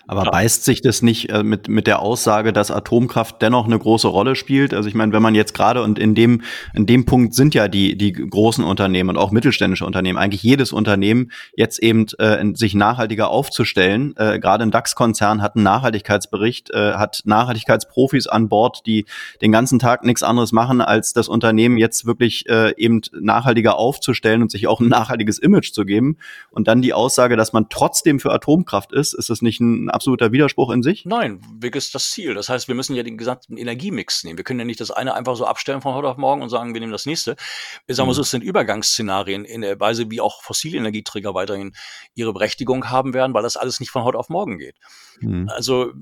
[0.06, 0.32] Aber klar.
[0.32, 4.36] beißt sich das nicht äh, mit, mit der Aussage, dass Atomkraft dennoch eine große Rolle
[4.36, 4.74] spielt?
[4.74, 6.42] Also ich meine, wenn man jetzt gerade und in dem,
[6.74, 10.70] in dem Punkt sind ja die, die großen Unternehmen und auch mittelständische Unternehmen, eigentlich jedes
[10.70, 14.14] Unternehmen jetzt eben äh, sich nachhaltiger aufzustellen.
[14.18, 19.06] Äh, gerade ein DAX-Konzern hat einen Nachhaltigkeitsbericht, äh, hat Nachhaltigkeitsprofis an Bord, die
[19.40, 24.42] den ganzen Tag nichts anderes machen, als das Unternehmen jetzt wirklich äh, eben nachhaltiger aufzustellen
[24.42, 26.18] und sich auch ein nachhaltiges Image zu geben.
[26.50, 30.32] Und dann die Aussage, dass man trotzdem für Atomkraft ist, ist das nicht ein absoluter
[30.32, 31.04] Widerspruch in sich?
[31.04, 32.34] Nein, Weg ist das Ziel.
[32.34, 34.36] Das heißt, wir müssen ja den gesamten Energiemix nehmen.
[34.36, 36.74] Wir können ja nicht das eine einfach so abstellen von heute auf morgen und sagen,
[36.74, 37.36] wir nehmen das nächste.
[37.86, 38.24] Ich sage mal so, mhm.
[38.24, 41.74] es sind Übergangsszenarien in der Weise, wie auch fossile Energieträger weiterhin
[42.14, 44.76] ihre Berechtigung haben werden, weil das alles nicht von heute auf morgen geht.
[45.20, 45.48] Mhm.
[45.48, 45.92] Also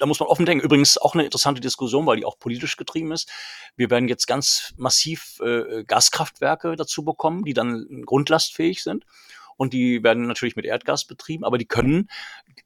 [0.00, 0.64] da muss man offen denken.
[0.64, 3.30] Übrigens auch eine interessante Diskussion, weil die auch politisch getrieben ist.
[3.76, 9.04] Wir werden jetzt ganz massiv äh, Gaskraftwerke dazu bekommen, die dann grundlastfähig sind
[9.60, 12.08] und die werden natürlich mit Erdgas betrieben, aber die können,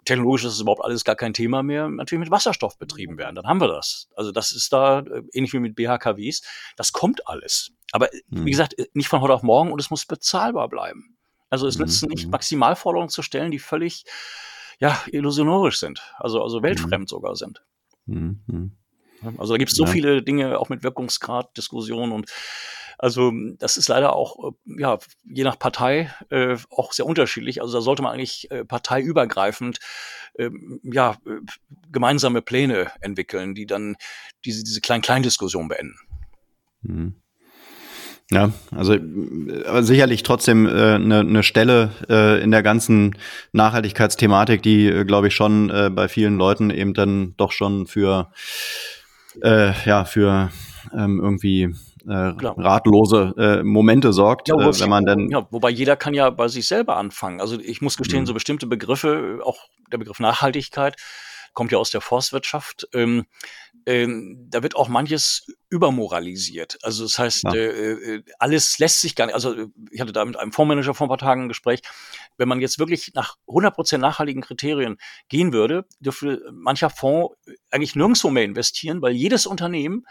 [0.04, 3.34] technologisch ist es überhaupt alles gar kein Thema mehr, natürlich mit Wasserstoff betrieben werden.
[3.34, 4.08] Dann haben wir das.
[4.14, 6.42] Also das ist da äh, ähnlich wie mit BHKWs.
[6.76, 7.72] Das kommt alles.
[7.90, 8.46] Aber hm.
[8.46, 11.16] wie gesagt, äh, nicht von heute auf morgen und es muss bezahlbar bleiben.
[11.50, 12.10] Also es nützt hm.
[12.10, 14.04] nicht, Maximalforderungen zu stellen, die völlig
[14.78, 17.64] ja, illusionorisch sind, also, also weltfremd sogar sind.
[19.36, 19.90] Also da gibt es so ja.
[19.90, 22.30] viele Dinge, auch mit Wirkungsgrad, Diskussionen und
[23.04, 27.60] also das ist leider auch, äh, ja, je nach Partei äh, auch sehr unterschiedlich.
[27.60, 29.78] Also da sollte man eigentlich äh, parteiübergreifend
[30.38, 30.48] äh,
[30.84, 31.40] ja, äh,
[31.92, 33.96] gemeinsame Pläne entwickeln, die dann
[34.46, 35.98] diese, diese Klein-Klein-Diskussion beenden.
[36.80, 37.16] Mhm.
[38.30, 43.18] Ja, also aber sicherlich trotzdem äh, eine ne Stelle äh, in der ganzen
[43.52, 48.32] Nachhaltigkeitsthematik, die, äh, glaube ich, schon äh, bei vielen Leuten eben dann doch schon für
[49.42, 50.50] äh, ja für
[50.94, 51.74] ähm, irgendwie äh,
[52.06, 55.28] ratlose äh, Momente sorgt, ja, äh, wenn man dann.
[55.30, 57.40] Ja, wobei jeder kann ja bei sich selber anfangen.
[57.40, 58.26] Also ich muss gestehen, mhm.
[58.26, 59.58] so bestimmte Begriffe, auch
[59.92, 60.96] der Begriff Nachhaltigkeit,
[61.54, 62.88] kommt ja aus der Forstwirtschaft.
[62.92, 63.26] Ähm,
[63.86, 66.78] ähm, da wird auch manches übermoralisiert.
[66.82, 67.54] Also das heißt, ja.
[67.54, 69.54] äh, äh alles lässt sich gar nicht, also
[69.90, 71.80] ich hatte da mit einem Fondsmanager vor ein paar Tagen ein Gespräch,
[72.36, 74.96] wenn man jetzt wirklich nach 100% nachhaltigen Kriterien
[75.28, 77.34] gehen würde, dürfte mancher Fonds
[77.70, 80.06] eigentlich nirgendwo mehr investieren, weil jedes Unternehmen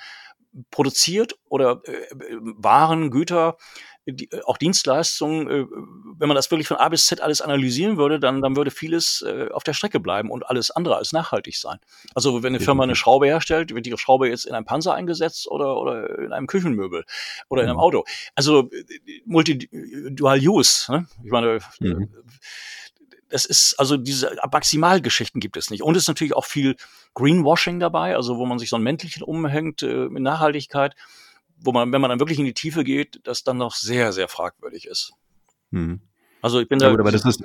[0.71, 2.07] produziert oder äh,
[2.39, 3.57] Waren, Güter,
[4.05, 5.65] die, äh, auch Dienstleistungen, äh,
[6.17, 9.23] wenn man das wirklich von A bis Z alles analysieren würde, dann, dann würde vieles
[9.27, 11.79] äh, auf der Strecke bleiben und alles andere als nachhaltig sein.
[12.13, 15.47] Also wenn eine Firma eine Schraube herstellt, wird die Schraube jetzt in einem Panzer eingesetzt
[15.47, 17.05] oder, oder in einem Küchenmöbel
[17.49, 17.83] oder in einem mhm.
[17.83, 18.03] Auto.
[18.35, 18.69] Also
[19.25, 20.91] Multi-Dual-Use.
[20.91, 21.07] Ne?
[21.23, 22.09] Ich meine, mhm.
[23.33, 25.83] Das ist, also diese Maximalgeschichten gibt es nicht.
[25.83, 26.75] Und es ist natürlich auch viel
[27.15, 30.95] Greenwashing dabei, also wo man sich so ein Mäntelchen umhängt äh, mit Nachhaltigkeit
[31.63, 34.27] wo man, wenn man dann wirklich in die Tiefe geht, das dann noch sehr, sehr
[34.27, 35.13] fragwürdig ist.
[35.71, 36.01] Mhm.
[36.43, 36.87] Also ich bin da.
[36.87, 37.41] Ja, gut, aber das ist,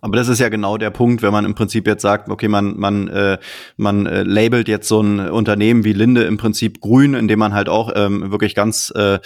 [0.00, 2.78] aber das ist ja genau der Punkt, wenn man im Prinzip jetzt sagt, okay, man
[2.78, 3.38] man äh,
[3.76, 7.68] man äh, labelt jetzt so ein Unternehmen wie Linde im Prinzip grün, indem man halt
[7.68, 9.18] auch ähm, wirklich ganz äh,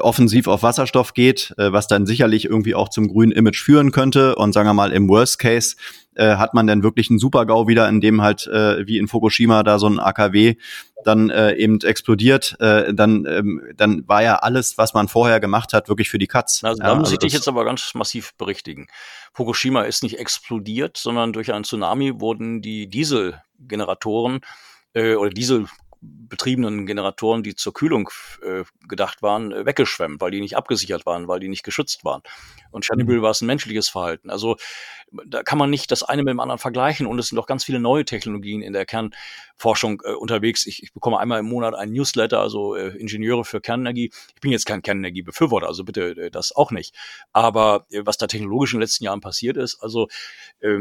[0.00, 4.34] offensiv auf Wasserstoff geht, äh, was dann sicherlich irgendwie auch zum grünen Image führen könnte.
[4.34, 5.76] Und sagen wir mal im Worst Case
[6.14, 9.62] äh, hat man dann wirklich einen Super-GAU wieder, in dem halt äh, wie in Fukushima
[9.62, 10.56] da so ein AKW
[11.04, 15.72] dann äh, eben explodiert, äh, dann, ähm, dann war ja alles, was man vorher gemacht
[15.72, 16.62] hat, wirklich für die Katz.
[16.62, 18.86] Also da ja, muss also ich dich jetzt aber ganz massiv berichtigen.
[19.32, 24.40] Fukushima ist nicht explodiert, sondern durch einen Tsunami wurden die Dieselgeneratoren
[24.94, 25.66] äh, oder Diesel
[26.02, 28.10] betriebenen Generatoren, die zur Kühlung
[28.42, 32.22] äh, gedacht waren, äh, weggeschwemmt, weil die nicht abgesichert waren, weil die nicht geschützt waren.
[32.70, 33.22] Und Tschernobyl mhm.
[33.22, 34.28] war es ein menschliches Verhalten.
[34.28, 34.56] Also
[35.26, 37.64] da kann man nicht das eine mit dem anderen vergleichen und es sind auch ganz
[37.64, 40.66] viele neue Technologien in der Kernforschung äh, unterwegs.
[40.66, 44.10] Ich, ich bekomme einmal im Monat einen Newsletter, also äh, Ingenieure für Kernenergie.
[44.34, 46.96] Ich bin jetzt kein Kernenergiebefürworter, also bitte äh, das auch nicht.
[47.32, 50.08] Aber äh, was da technologisch in den letzten Jahren passiert ist, also
[50.60, 50.78] äh,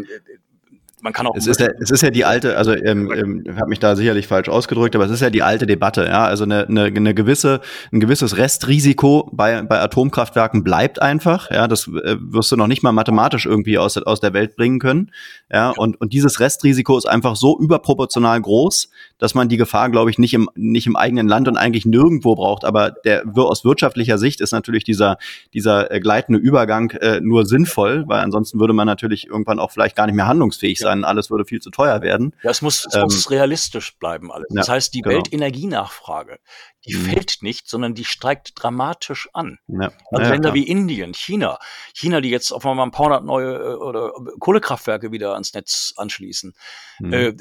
[1.02, 1.36] man kann auch.
[1.36, 4.28] Es ist ja, es ist ja die alte, also ähm, ähm, habe mich da sicherlich
[4.28, 6.26] falsch ausgedrückt, aber es ist ja die alte Debatte, ja.
[6.26, 11.49] Also eine, eine, eine gewisse, ein gewisses Restrisiko bei, bei Atomkraftwerken bleibt einfach.
[11.49, 14.80] Ja, das äh, wirst du noch nicht mal mathematisch irgendwie aus, aus der Welt bringen
[14.80, 15.12] können.
[15.52, 20.12] Ja, und, und dieses Restrisiko ist einfach so überproportional groß, dass man die Gefahr, glaube
[20.12, 22.64] ich, nicht im, nicht im eigenen Land und eigentlich nirgendwo braucht.
[22.64, 25.18] Aber der aus wirtschaftlicher Sicht ist natürlich dieser,
[25.54, 29.95] dieser äh, gleitende Übergang äh, nur sinnvoll, weil ansonsten würde man natürlich irgendwann auch vielleicht
[29.95, 32.35] gar nicht mehr handlungsfähig sein sein, alles würde viel zu teuer werden.
[32.43, 34.47] Ja, es muss, es ähm, muss realistisch bleiben alles.
[34.49, 35.15] Das heißt, die genau.
[35.15, 36.39] Weltenergienachfrage,
[36.85, 37.05] die mhm.
[37.05, 39.59] fällt nicht, sondern die steigt dramatisch an.
[39.67, 39.91] Ja.
[40.11, 40.53] Also ja, Länder klar.
[40.53, 41.59] wie Indien, China,
[41.93, 45.93] China, die jetzt auf einmal ein paar hundert neue äh, oder Kohlekraftwerke wieder ans Netz
[45.97, 46.53] anschließen.
[46.99, 47.13] Mhm.
[47.13, 47.33] Äh,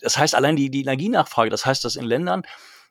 [0.00, 2.42] das heißt, allein die, die Energienachfrage, das heißt, dass in Ländern,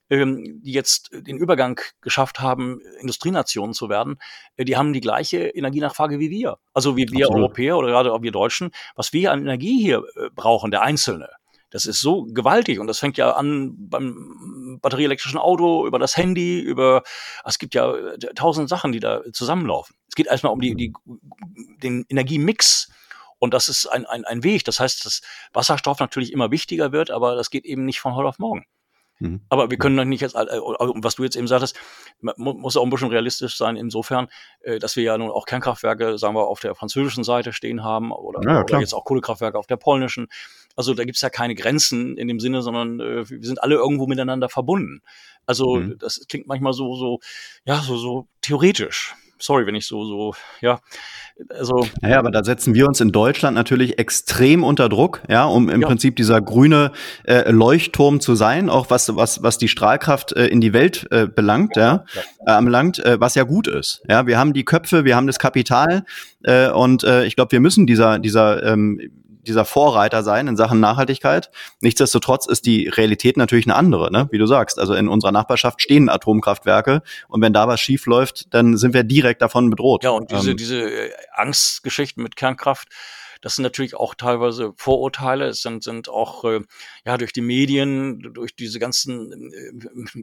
[0.10, 4.20] ähm, die jetzt den Übergang geschafft haben, Industrienationen zu werden,
[4.56, 6.58] äh, die haben die gleiche Energienachfrage wie wir.
[6.74, 7.44] Also wie wir Absolut.
[7.44, 11.30] Europäer oder gerade auch wir Deutschen, was wir an Energie hier äh, brauchen, der Einzelne.
[11.70, 16.60] Das ist so gewaltig und das fängt ja an beim batterieelektrischen Auto, über das Handy,
[16.60, 17.04] über,
[17.44, 19.96] es gibt ja äh, tausend Sachen, die da zusammenlaufen.
[20.08, 20.94] Es geht erstmal um die, die,
[21.84, 22.90] den Energiemix.
[23.40, 24.64] Und das ist ein, ein, ein Weg.
[24.64, 25.22] Das heißt, dass
[25.54, 28.66] Wasserstoff natürlich immer wichtiger wird, aber das geht eben nicht von heute auf morgen.
[29.20, 29.42] Mhm.
[29.50, 31.76] Aber wir können doch nicht jetzt, was du jetzt eben sagtest,
[32.22, 34.28] muss auch ein bisschen realistisch sein insofern,
[34.62, 38.12] äh, dass wir ja nun auch Kernkraftwerke, sagen wir, auf der französischen Seite stehen haben
[38.12, 40.28] oder, ja, oder jetzt auch Kohlekraftwerke auf der polnischen.
[40.76, 44.06] Also da gibt's ja keine Grenzen in dem Sinne, sondern äh, wir sind alle irgendwo
[44.08, 45.02] miteinander verbunden.
[45.46, 45.98] Also mhm.
[45.98, 47.20] das klingt manchmal so, so,
[47.66, 50.80] ja, so, so theoretisch sorry, wenn ich so, so, ja,
[51.50, 51.88] also.
[52.02, 55.82] Naja, aber da setzen wir uns in Deutschland natürlich extrem unter Druck, ja, um im
[55.82, 55.88] ja.
[55.88, 56.92] Prinzip dieser grüne
[57.24, 61.28] äh, Leuchtturm zu sein, auch was, was, was die Strahlkraft äh, in die Welt äh,
[61.28, 62.22] belangt, ja, ja.
[62.46, 64.02] Äh, anbelangt, äh, was ja gut ist.
[64.10, 66.04] Ja, wir haben die Köpfe, wir haben das Kapital
[66.44, 69.00] äh, und ich glaube, wir müssen dieser, dieser ähm,
[69.48, 71.50] dieser Vorreiter sein in Sachen Nachhaltigkeit.
[71.82, 74.28] Nichtsdestotrotz ist die Realität natürlich eine andere, ne?
[74.32, 74.80] wie du sagst.
[74.80, 79.04] Also in unserer Nachbarschaft stehen Atomkraftwerke und wenn da was schief läuft, dann sind wir
[79.04, 80.04] direkt davon bedroht.
[80.04, 82.90] Ja, und diese, ähm, diese äh, Angstgeschichten mit Kernkraft,
[83.42, 85.48] das sind natürlich auch teilweise Vorurteile.
[85.48, 86.62] Es sind, sind auch äh,
[87.06, 89.72] ja durch die Medien, durch diese ganzen äh,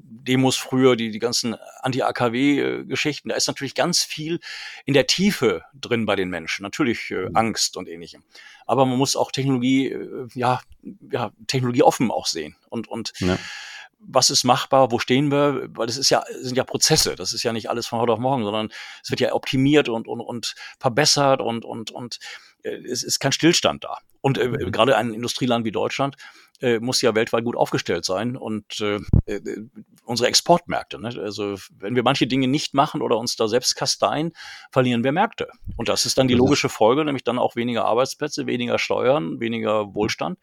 [0.03, 4.41] Demos früher, die, die ganzen Anti-AKW-Geschichten, da ist natürlich ganz viel
[4.85, 6.63] in der Tiefe drin bei den Menschen.
[6.63, 7.37] Natürlich äh, mhm.
[7.37, 8.23] Angst und ähnlichem.
[8.67, 10.61] Aber man muss auch Technologie, äh, ja,
[11.11, 12.57] ja, Technologie offen auch sehen.
[12.69, 13.39] Und, und ja
[14.07, 17.43] was ist machbar, wo stehen wir, weil das ist ja, sind ja Prozesse, das ist
[17.43, 18.71] ja nicht alles von heute auf morgen, sondern
[19.03, 22.19] es wird ja optimiert und, und, und verbessert und, und, und
[22.65, 23.99] es ist kein Stillstand da.
[24.21, 24.73] Und äh, mhm.
[24.73, 26.17] gerade ein Industrieland wie Deutschland
[26.61, 28.37] äh, muss ja weltweit gut aufgestellt sein.
[28.37, 29.41] Und äh, äh
[30.07, 31.01] unsere Exportmärkte.
[31.01, 31.09] Ne?
[31.19, 34.33] Also wenn wir manche Dinge nicht machen oder uns da selbst kasteien,
[34.71, 35.49] verlieren wir Märkte.
[35.77, 39.95] Und das ist dann die logische Folge, nämlich dann auch weniger Arbeitsplätze, weniger Steuern, weniger
[39.95, 40.39] Wohlstand.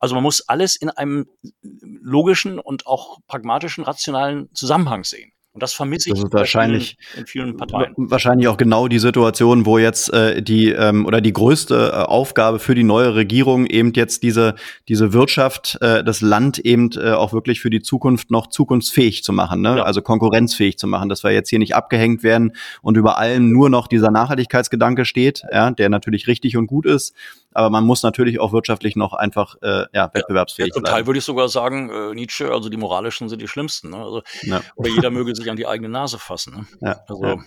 [0.00, 1.26] Also man muss alles in einem
[1.62, 5.32] logischen und auch pragmatischen, rationalen Zusammenhang sehen.
[5.54, 7.94] Und das vermisse ich das ist wahrscheinlich, in vielen Parteien.
[7.96, 12.58] Wahrscheinlich auch genau die Situation, wo jetzt äh, die ähm, oder die größte äh, Aufgabe
[12.58, 14.56] für die neue Regierung eben jetzt diese
[14.88, 19.32] diese Wirtschaft, äh, das Land eben äh, auch wirklich für die Zukunft noch zukunftsfähig zu
[19.32, 19.76] machen, ne?
[19.76, 19.82] Ja.
[19.84, 23.70] also konkurrenzfähig zu machen, dass wir jetzt hier nicht abgehängt werden und über allem nur
[23.70, 27.14] noch dieser Nachhaltigkeitsgedanke steht, ja, der natürlich richtig und gut ist,
[27.54, 31.18] aber man muss natürlich auch wirtschaftlich noch einfach äh, ja, wettbewerbsfähig ja, zum Teil würde
[31.18, 33.90] ich sogar sagen, äh, Nietzsche, also die moralischen sind die schlimmsten.
[33.90, 33.98] Ne?
[33.98, 34.60] Also, ja.
[34.74, 36.54] Oder jeder möge sich an die eigene Nase fassen.
[36.54, 36.66] Ne?
[36.80, 37.44] Ja, also, ja,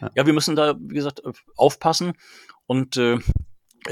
[0.00, 0.10] ja.
[0.14, 1.22] ja, wir müssen da, wie gesagt,
[1.56, 2.12] aufpassen
[2.66, 3.18] und äh,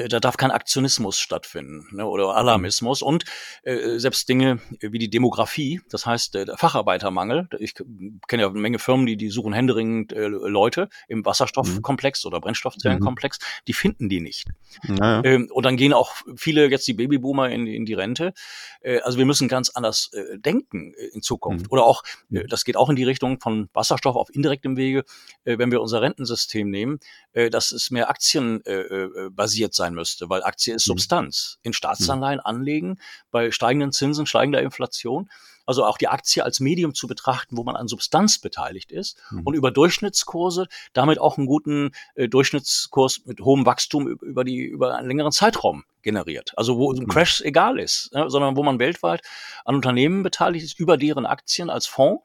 [0.08, 3.24] da darf kein Aktionismus stattfinden ne, oder Alarmismus und
[3.62, 7.48] äh, selbst Dinge wie die Demografie, das heißt äh, der Facharbeitermangel.
[7.58, 12.28] Ich kenne ja eine Menge Firmen, die die suchen händeringend äh, Leute im Wasserstoffkomplex mhm.
[12.28, 13.44] oder Brennstoffzellenkomplex, mhm.
[13.66, 14.46] die finden die nicht.
[14.82, 15.22] Naja.
[15.24, 18.32] Ähm, und dann gehen auch viele jetzt die Babyboomer in, in die Rente.
[18.80, 21.66] Äh, also wir müssen ganz anders äh, denken äh, in Zukunft.
[21.66, 21.72] Mhm.
[21.72, 25.04] Oder auch, äh, das geht auch in die Richtung von Wasserstoff auf indirektem Wege,
[25.44, 27.00] äh, wenn wir unser Rentensystem nehmen,
[27.32, 30.92] äh, dass es mehr Aktien äh, äh basiert sein müsste, weil Aktie ist mhm.
[30.92, 31.58] Substanz.
[31.62, 32.46] In Staatsanleihen mhm.
[32.46, 32.98] anlegen,
[33.30, 35.30] bei steigenden Zinsen, steigender Inflation.
[35.66, 39.42] Also auch die Aktie als Medium zu betrachten, wo man an Substanz beteiligt ist mhm.
[39.44, 44.96] und über Durchschnittskurse damit auch einen guten äh, Durchschnittskurs mit hohem Wachstum über die über
[44.96, 46.52] einen längeren Zeitraum generiert.
[46.56, 47.08] Also wo ein mhm.
[47.08, 49.22] Crash egal ist, ja, sondern wo man weltweit
[49.64, 52.24] an Unternehmen beteiligt ist über deren Aktien als Fonds.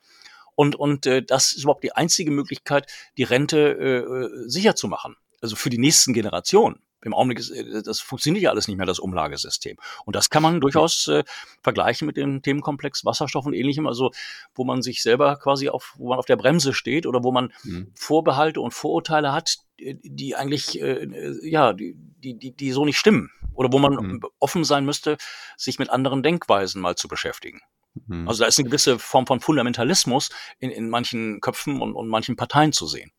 [0.55, 4.87] Und, und äh, das ist überhaupt die einzige Möglichkeit, die Rente äh, äh sicher zu
[4.87, 5.17] machen.
[5.41, 6.79] Also für die nächsten Generationen.
[7.05, 9.77] Im Augenblick ist, äh, das funktioniert ja alles nicht mehr, das Umlagesystem.
[10.05, 11.23] Und das kann man durchaus äh,
[11.61, 14.11] vergleichen mit dem Themenkomplex Wasserstoff und ähnlichem, also
[14.53, 17.53] wo man sich selber quasi auf, wo man auf der Bremse steht oder wo man
[17.63, 17.91] mhm.
[17.95, 21.07] Vorbehalte und Vorurteile hat, die eigentlich, äh,
[21.47, 23.31] ja, die, die, die so nicht stimmen.
[23.53, 24.21] Oder wo man mhm.
[24.39, 25.17] offen sein müsste,
[25.57, 27.61] sich mit anderen Denkweisen mal zu beschäftigen.
[28.07, 28.27] Mhm.
[28.27, 30.29] Also da ist eine gewisse Form von Fundamentalismus
[30.59, 33.11] in, in manchen Köpfen und, und manchen Parteien zu sehen.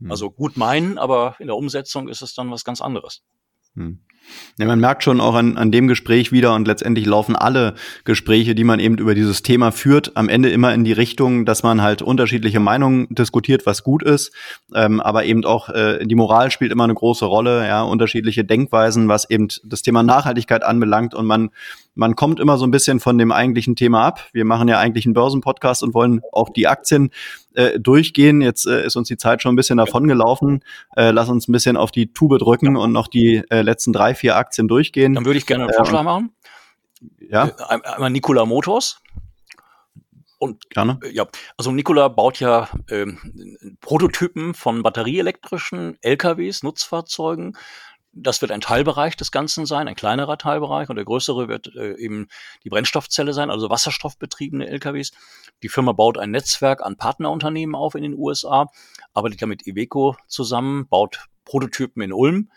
[0.00, 0.10] Hm.
[0.10, 3.22] Also gut meinen, aber in der Umsetzung ist es dann was ganz anderes.
[3.74, 4.00] Hm.
[4.58, 7.74] Ja, man merkt schon auch an, an dem Gespräch wieder und letztendlich laufen alle
[8.04, 11.62] Gespräche, die man eben über dieses Thema führt, am Ende immer in die Richtung, dass
[11.62, 14.32] man halt unterschiedliche Meinungen diskutiert, was gut ist,
[14.74, 19.08] ähm, aber eben auch äh, die Moral spielt immer eine große Rolle, ja, unterschiedliche Denkweisen,
[19.08, 21.50] was eben das Thema Nachhaltigkeit anbelangt und man
[21.94, 24.26] man kommt immer so ein bisschen von dem eigentlichen Thema ab.
[24.32, 27.10] Wir machen ja eigentlich einen Börsenpodcast und wollen auch die Aktien
[27.54, 28.40] äh, durchgehen.
[28.40, 30.62] Jetzt äh, ist uns die Zeit schon ein bisschen davon gelaufen.
[30.96, 34.14] Äh, lass uns ein bisschen auf die Tube drücken und noch die äh, letzten drei,
[34.14, 35.14] vier Aktien durchgehen.
[35.14, 36.32] Dann würde ich gerne einen Vorschlag äh, machen.
[37.18, 37.48] Ja.
[37.48, 39.00] Äh, einmal Nikola Motors.
[40.38, 40.98] Und Gerne.
[41.02, 41.26] Äh, ja,
[41.56, 47.56] also Nikola baut ja ähm, Prototypen von batterieelektrischen LKWs, Nutzfahrzeugen
[48.16, 51.96] das wird ein Teilbereich des Ganzen sein, ein kleinerer Teilbereich und der größere wird äh,
[51.96, 52.28] eben
[52.62, 55.12] die Brennstoffzelle sein, also wasserstoffbetriebene LKWs.
[55.62, 58.68] Die Firma baut ein Netzwerk an Partnerunternehmen auf in den USA,
[59.12, 62.50] arbeitet ja mit Iveco zusammen, baut Prototypen in Ulm.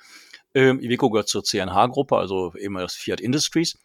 [0.53, 3.77] Ähm, Iveco gehört zur CNH-Gruppe, also eben das Fiat Industries.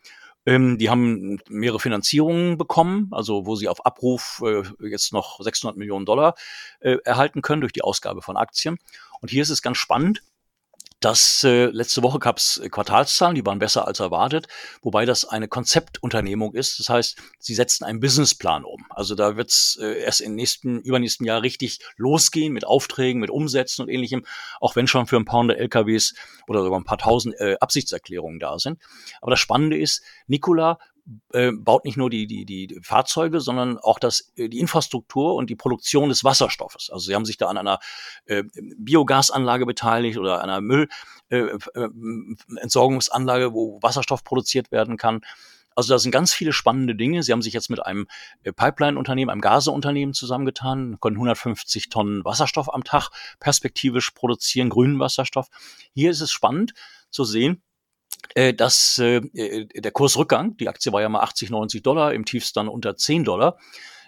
[0.45, 5.77] Ähm, die haben mehrere Finanzierungen bekommen, also wo sie auf Abruf äh, jetzt noch 600
[5.77, 6.35] Millionen Dollar
[6.81, 8.79] äh, erhalten können durch die Ausgabe von Aktien.
[9.21, 10.23] Und hier ist es ganz spannend
[11.05, 14.47] das äh, letzte Woche gab es äh, Quartalszahlen, die waren besser als erwartet,
[14.83, 16.79] wobei das eine Konzeptunternehmung ist.
[16.79, 18.87] Das heißt, sie setzen einen Businessplan um.
[18.91, 23.31] Also da wird es äh, erst im nächsten, übernächsten Jahr richtig losgehen mit Aufträgen, mit
[23.31, 24.25] Umsätzen und ähnlichem,
[24.61, 26.15] auch wenn schon für ein paar hundert LKWs
[26.47, 28.79] oder sogar ein paar tausend äh, Absichtserklärungen da sind.
[29.21, 30.79] Aber das Spannende ist, Nikola
[31.33, 35.51] äh, baut nicht nur die, die, die Fahrzeuge, sondern auch das, äh, die Infrastruktur und
[35.51, 36.91] die Produktion des Wasserstoffes.
[36.91, 37.79] Also sie haben sich da an einer
[38.27, 38.45] äh,
[38.79, 45.21] Biogasanlage beteiligt oder einer Müllentsorgungsanlage, äh, äh wo Wasserstoff produziert werden kann.
[45.75, 47.23] Also da sind ganz viele spannende Dinge.
[47.23, 48.07] Sie haben sich jetzt mit einem
[48.45, 55.49] Pipeline-Unternehmen, einem Gaseunternehmen zusammengetan, können 150 Tonnen Wasserstoff am Tag perspektivisch produzieren, grünen Wasserstoff.
[55.95, 56.75] Hier ist es spannend
[57.11, 57.63] zu sehen,
[58.55, 62.57] dass äh, äh, der Kursrückgang, die Aktie war ja mal 80, 90 Dollar, im Tiefst
[62.57, 63.59] dann unter 10 Dollar.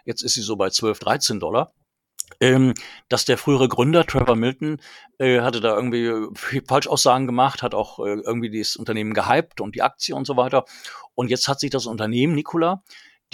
[0.04, 1.72] Jetzt ist sie so bei 12, 13 Dollar.
[2.40, 2.72] Ähm,
[3.08, 4.80] dass der frühere Gründer Trevor Milton
[5.18, 6.10] äh, hatte da irgendwie
[6.66, 10.64] Falschaussagen gemacht, hat auch äh, irgendwie das Unternehmen gehypt und die Aktie und so weiter.
[11.14, 12.82] Und jetzt hat sich das Unternehmen Nikola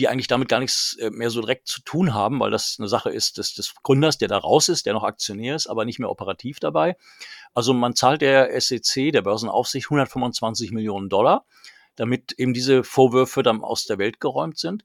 [0.01, 2.89] die eigentlich damit gar nichts äh, mehr so direkt zu tun haben, weil das eine
[2.89, 5.99] Sache ist des, des Gründers, der da raus ist, der noch Aktionär ist, aber nicht
[5.99, 6.97] mehr operativ dabei.
[7.53, 11.45] Also man zahlt der SEC, der Börsenaufsicht, 125 Millionen Dollar,
[11.97, 14.85] damit eben diese Vorwürfe dann aus der Welt geräumt sind.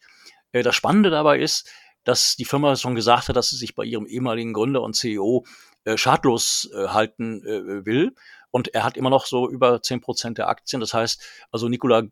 [0.52, 1.70] Äh, das Spannende dabei ist,
[2.04, 5.46] dass die Firma schon gesagt hat, dass sie sich bei ihrem ehemaligen Gründer und CEO
[5.86, 7.42] äh, schadlos halten
[7.86, 8.14] will.
[8.56, 10.80] Und er hat immer noch so über zehn Prozent der Aktien.
[10.80, 12.04] Das heißt, also Nikola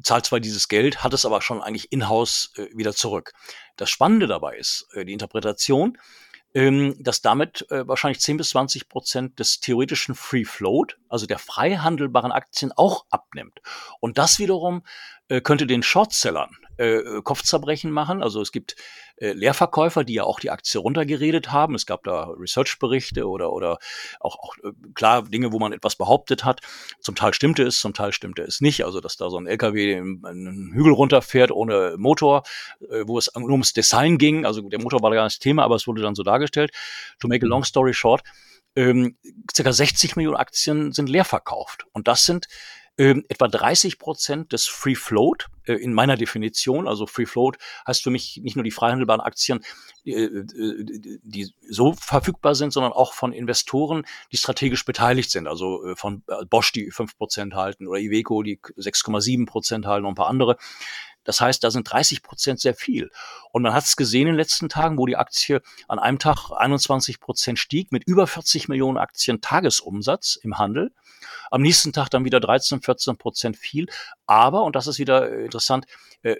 [0.00, 3.32] zahlt zwar dieses Geld, hat es aber schon eigentlich in-house äh, wieder zurück.
[3.74, 5.98] Das Spannende dabei ist, äh, die Interpretation,
[6.54, 11.40] ähm, dass damit äh, wahrscheinlich 10 bis 20 Prozent des theoretischen Free Float, also der
[11.40, 13.60] frei handelbaren Aktien, auch abnimmt.
[13.98, 14.84] Und das wiederum
[15.28, 18.22] äh, könnte den Shortsellern äh, Kopfzerbrechen machen.
[18.22, 18.76] Also es gibt
[19.16, 21.74] äh, Leerverkäufer, die ja auch die Aktie runtergeredet haben.
[21.74, 23.78] Es gab da Research-Berichte oder, oder
[24.20, 26.60] auch, auch äh, klar Dinge, wo man etwas behauptet hat.
[27.00, 28.84] Zum Teil stimmte es, zum Teil stimmte es nicht.
[28.84, 32.44] Also dass da so ein LKW einen Hügel runterfährt ohne Motor,
[32.80, 34.46] äh, wo es nur ums Design ging.
[34.46, 36.70] Also der Motor war gar nicht Thema, aber es wurde dann so dargestellt.
[37.18, 38.22] To make a long story short,
[38.76, 39.16] ähm,
[39.52, 41.86] circa 60 Millionen Aktien sind leer verkauft.
[41.92, 42.46] Und das sind
[42.98, 46.88] ähm, etwa 30 Prozent des Free Float äh, in meiner Definition.
[46.88, 49.60] Also Free Float heißt für mich nicht nur die freihandelbaren Aktien,
[50.04, 55.46] äh, äh, die so verfügbar sind, sondern auch von Investoren, die strategisch beteiligt sind.
[55.46, 60.04] Also äh, von äh, Bosch, die 5 Prozent halten oder Iveco, die 6,7 Prozent halten
[60.04, 60.56] und ein paar andere.
[61.22, 63.10] Das heißt, da sind 30 Prozent sehr viel.
[63.52, 66.50] Und man hat es gesehen in den letzten Tagen, wo die Aktie an einem Tag
[66.50, 70.90] 21 Prozent stieg mit über 40 Millionen Aktien Tagesumsatz im Handel.
[71.50, 73.86] Am nächsten Tag dann wieder 13, 14 Prozent viel.
[74.26, 75.86] Aber, und das ist wieder äh, interessant,
[76.22, 76.36] äh,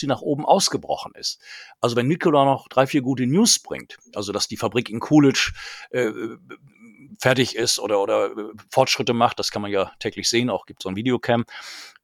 [0.00, 1.40] die nach oben ausgebrochen ist.
[1.80, 5.52] Also wenn Nikola noch drei, vier gute News bringt, also dass die Fabrik in Coolidge
[5.90, 6.10] äh,
[7.20, 10.82] fertig ist oder, oder äh, Fortschritte macht, das kann man ja täglich sehen, auch gibt
[10.82, 11.44] so ein Videocam,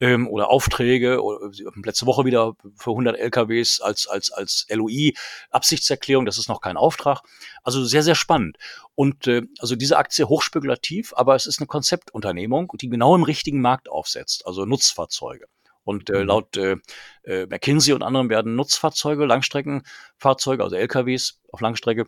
[0.01, 1.51] ähm, oder Aufträge, oder
[1.83, 5.15] letzte Woche wieder für 100 LKWs als, als, als LOI,
[5.51, 7.23] Absichtserklärung, das ist noch kein Auftrag.
[7.63, 8.59] Also sehr, sehr spannend.
[8.95, 13.61] Und äh, also diese Aktie hochspekulativ, aber es ist eine Konzeptunternehmung, die genau im richtigen
[13.61, 15.47] Markt aufsetzt, also Nutzfahrzeuge.
[15.85, 16.27] Und äh, mhm.
[16.27, 16.77] laut äh,
[17.23, 22.07] äh, McKinsey und anderen werden Nutzfahrzeuge, Langstreckenfahrzeuge, also LKWs auf Langstrecke,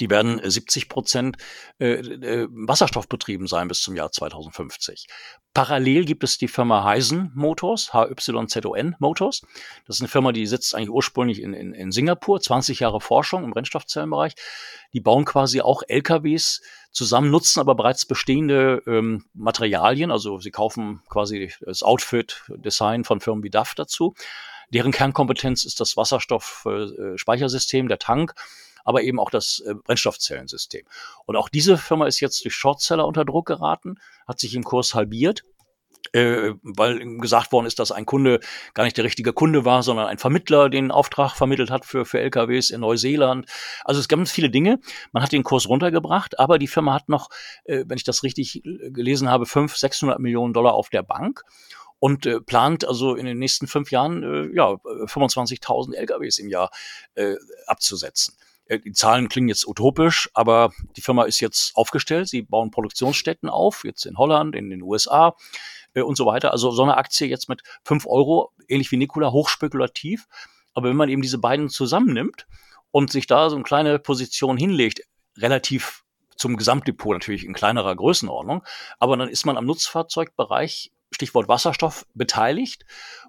[0.00, 1.36] die werden 70 äh, Prozent
[1.78, 5.06] äh, äh, Wasserstoff betrieben sein bis zum Jahr 2050.
[5.54, 9.42] Parallel gibt es die Firma Heisen Motors, HYZON Motors.
[9.86, 13.44] Das ist eine Firma, die sitzt eigentlich ursprünglich in, in, in Singapur, 20 Jahre Forschung
[13.44, 14.34] im Brennstoffzellenbereich.
[14.92, 20.10] Die bauen quasi auch LKWs zusammen, nutzen aber bereits bestehende ähm, Materialien.
[20.10, 24.14] Also sie kaufen quasi das Outfit-Design von Firmen wie DAF dazu.
[24.70, 28.34] Deren Kernkompetenz ist das Wasserstoffspeichersystem, äh, der Tank
[28.84, 30.84] aber eben auch das äh, Brennstoffzellensystem.
[31.26, 34.94] Und auch diese Firma ist jetzt durch Shortseller unter Druck geraten, hat sich im Kurs
[34.94, 35.44] halbiert.
[36.12, 38.40] Äh, weil gesagt worden ist, dass ein Kunde
[38.72, 42.20] gar nicht der richtige Kunde war, sondern ein Vermittler den Auftrag vermittelt hat für, für
[42.20, 43.46] LKWs in Neuseeland.
[43.84, 44.78] Also es gab ganz viele Dinge.
[45.12, 47.28] Man hat den Kurs runtergebracht, aber die Firma hat noch,
[47.64, 51.42] äh, wenn ich das richtig äh, gelesen habe, 500, 600 Millionen Dollar auf der Bank
[51.98, 56.70] und äh, plant also in den nächsten fünf Jahren äh, ja 25.000 LKWs im Jahr
[57.14, 57.34] äh,
[57.66, 58.34] abzusetzen.
[58.68, 62.28] Äh, die Zahlen klingen jetzt utopisch, aber die Firma ist jetzt aufgestellt.
[62.28, 65.34] Sie bauen Produktionsstätten auf, jetzt in Holland, in den USA
[65.94, 66.52] äh, und so weiter.
[66.52, 70.26] Also so eine Aktie jetzt mit fünf Euro, ähnlich wie Nikola, hochspekulativ.
[70.74, 72.46] Aber wenn man eben diese beiden zusammennimmt
[72.92, 75.00] und sich da so eine kleine Position hinlegt,
[75.36, 76.04] relativ
[76.36, 78.62] zum Gesamtdepot natürlich in kleinerer Größenordnung,
[79.00, 82.84] aber dann ist man am Nutzfahrzeugbereich Stichwort Wasserstoff beteiligt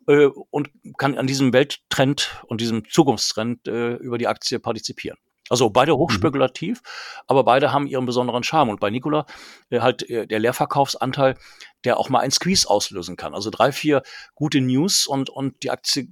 [0.08, 5.18] äh, und kann an diesem Welttrend und diesem Zukunftstrend äh, über die Aktie partizipieren.
[5.50, 5.98] Also beide mhm.
[5.98, 7.24] hochspekulativ, mhm.
[7.28, 8.70] aber beide haben ihren besonderen Charme.
[8.70, 9.26] Und bei Nikola
[9.70, 11.36] äh, halt äh, der Leerverkaufsanteil,
[11.84, 13.34] der auch mal ein Squeeze auslösen kann.
[13.34, 14.04] Also drei, vier
[14.36, 16.08] gute News und, und die Aktie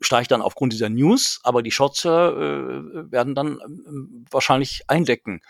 [0.00, 5.40] steigt dann aufgrund dieser News, aber die Shortseller äh, werden dann äh, wahrscheinlich eindecken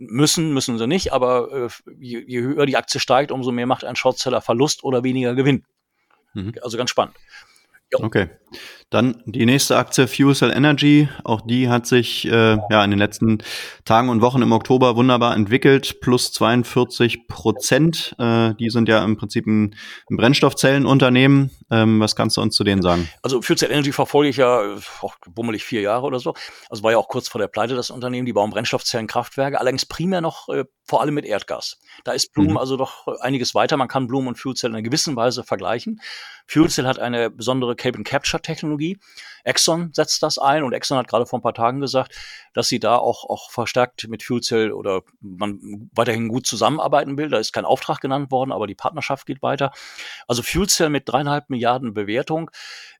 [0.00, 3.84] müssen, müssen sie nicht, aber äh, je, je höher die Aktie steigt, umso mehr macht
[3.84, 5.64] ein Shortseller Verlust oder weniger Gewinn.
[6.34, 6.54] Mhm.
[6.62, 7.16] Also ganz spannend.
[7.92, 8.04] Jo.
[8.04, 8.28] Okay.
[8.90, 11.08] Dann die nächste Aktie Fuel Cell Energy.
[11.22, 13.38] Auch die hat sich äh, ja in den letzten
[13.84, 16.00] Tagen und Wochen im Oktober wunderbar entwickelt.
[16.00, 18.16] Plus 42 Prozent.
[18.18, 19.76] Äh, die sind ja im Prinzip ein,
[20.10, 21.50] ein Brennstoffzellenunternehmen.
[21.70, 23.08] Ähm, was kannst du uns zu denen sagen?
[23.22, 24.60] Also Fuel Cell Energy verfolge ich ja
[25.02, 26.34] auch bummelig vier Jahre oder so.
[26.68, 28.26] Also war ja auch kurz vor der Pleite das Unternehmen.
[28.26, 31.78] Die bauen Brennstoffzellenkraftwerke, allerdings primär noch äh, vor allem mit Erdgas.
[32.02, 32.56] Da ist Bloom mhm.
[32.56, 33.76] also doch einiges weiter.
[33.76, 36.00] Man kann Bloom und Fuel Cell in einer gewissen Weise vergleichen.
[36.48, 38.98] Fuel Cell hat eine besondere Carbon Capture Technologie.
[39.44, 42.16] Exxon setzt das ein und Exxon hat gerade vor ein paar Tagen gesagt,
[42.54, 45.60] dass sie da auch, auch verstärkt mit Fuel Cell oder man
[45.94, 47.28] weiterhin gut zusammenarbeiten will.
[47.28, 49.70] Da ist kein Auftrag genannt worden, aber die Partnerschaft geht weiter.
[50.26, 52.50] Also Fuel Cell mit dreieinhalb Milliarden Bewertung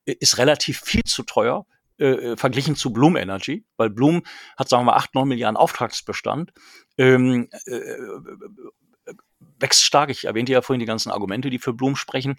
[0.04, 1.66] äh, ist relativ viel zu teuer
[2.00, 4.22] äh, verglichen zu Bloom Energy, weil Bloom
[4.56, 6.52] hat, sagen wir mal, acht, neun Milliarden Auftragsbestand.
[6.98, 8.20] Ähm, äh, äh
[9.58, 10.10] wächst stark.
[10.10, 12.36] Ich erwähnte ja vorhin die ganzen Argumente, die für Bloom sprechen.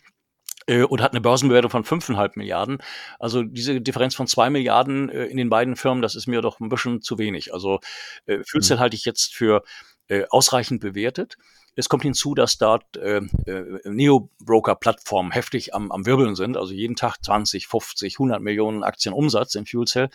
[0.68, 2.78] äh, und hat eine Börsenbewertung von 5,5 Milliarden.
[3.20, 6.59] Also diese Differenz von 2 Milliarden äh, in den beiden Firmen, das ist mir doch
[6.59, 7.53] ein bisschen zu wenig.
[7.53, 7.80] Also
[8.26, 8.82] äh, Fuelcell mhm.
[8.82, 9.64] halte ich jetzt für
[10.07, 11.38] äh, ausreichend bewertet.
[11.76, 16.96] Es kommt hinzu, dass dort äh, äh, Neo-Broker-Plattformen heftig am, am Wirbeln sind, also jeden
[16.96, 20.10] Tag 20, 50, 100 Millionen Aktien Umsatz in Fuelcell.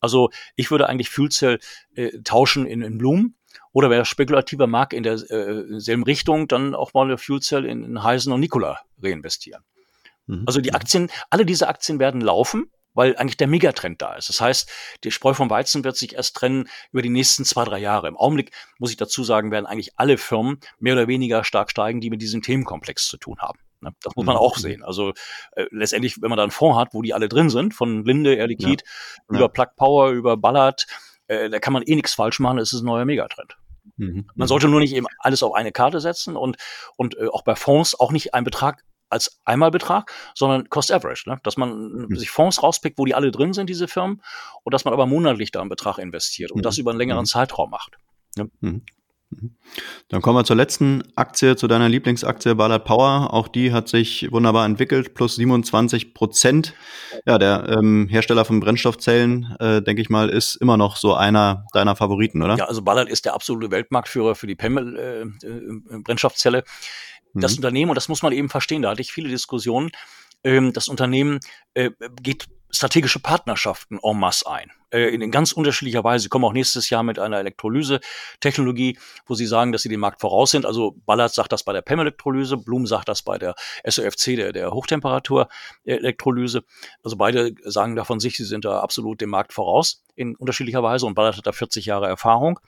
[0.00, 1.58] Also ich würde eigentlich Fuelcell
[1.94, 3.34] äh, tauschen in, in Bloom.
[3.72, 8.02] Oder wer spekulativer mag in derselben äh, Richtung, dann auch mal eine Fuelcell in, in
[8.02, 9.62] Heisen und Nikola reinvestieren.
[10.26, 10.44] Mhm.
[10.46, 14.28] Also die Aktien, alle diese Aktien werden laufen weil eigentlich der Megatrend da ist.
[14.28, 14.70] Das heißt,
[15.04, 18.08] die Spreu vom Weizen wird sich erst trennen über die nächsten zwei, drei Jahre.
[18.08, 22.00] Im Augenblick, muss ich dazu sagen, werden eigentlich alle Firmen mehr oder weniger stark steigen,
[22.00, 23.58] die mit diesem Themenkomplex zu tun haben.
[23.80, 23.90] Ne?
[24.02, 24.40] Das muss man mhm.
[24.40, 24.82] auch sehen.
[24.82, 25.12] Also
[25.52, 28.34] äh, letztendlich, wenn man da einen Fonds hat, wo die alle drin sind, von Linde,
[28.34, 29.36] Air Liquid, ja.
[29.36, 29.48] über.
[29.48, 30.86] Plug Power, über Ballard,
[31.28, 33.56] äh, da kann man eh nichts falsch machen, es ist ein neuer Megatrend.
[33.96, 34.26] Mhm.
[34.34, 36.56] Man sollte nur nicht eben alles auf eine Karte setzen und,
[36.96, 38.82] und äh, auch bei Fonds auch nicht einen Betrag
[39.14, 41.40] als Einmalbetrag, sondern Cost Average, ne?
[41.42, 42.16] dass man mhm.
[42.16, 44.22] sich Fonds rauspickt, wo die alle drin sind, diese Firmen,
[44.62, 46.62] und dass man aber monatlich da einen Betrag investiert und mhm.
[46.62, 47.26] das über einen längeren mhm.
[47.26, 47.96] Zeitraum macht.
[48.60, 48.82] Mhm.
[50.08, 53.32] Dann kommen wir zur letzten Aktie, zu deiner Lieblingsaktie Ballard Power.
[53.32, 56.74] Auch die hat sich wunderbar entwickelt, plus 27 Prozent.
[57.26, 61.64] Ja, der ähm, Hersteller von Brennstoffzellen, äh, denke ich mal, ist immer noch so einer
[61.72, 62.56] deiner Favoriten, oder?
[62.56, 66.58] Ja, also Ballard ist der absolute Weltmarktführer für die PEM-Brennstoffzelle.
[66.58, 66.64] Äh, äh,
[67.34, 67.58] das mhm.
[67.58, 69.90] Unternehmen, und das muss man eben verstehen, da hatte ich viele Diskussionen,
[70.44, 71.40] ähm, das Unternehmen
[71.74, 71.90] äh,
[72.22, 74.70] geht strategische Partnerschaften en masse ein.
[74.90, 76.24] Äh, in ganz unterschiedlicher Weise.
[76.24, 80.20] Sie kommen auch nächstes Jahr mit einer Elektrolyse-Technologie, wo sie sagen, dass sie den Markt
[80.20, 80.66] voraus sind.
[80.66, 83.54] Also Ballard sagt das bei der PEM-Elektrolyse, Blum sagt das bei der
[83.84, 86.64] SOFC, der, der Hochtemperatur-Elektrolyse.
[87.02, 91.06] Also beide sagen davon sich, sie sind da absolut dem Markt voraus in unterschiedlicher Weise
[91.06, 92.60] und Ballard hat da 40 Jahre Erfahrung.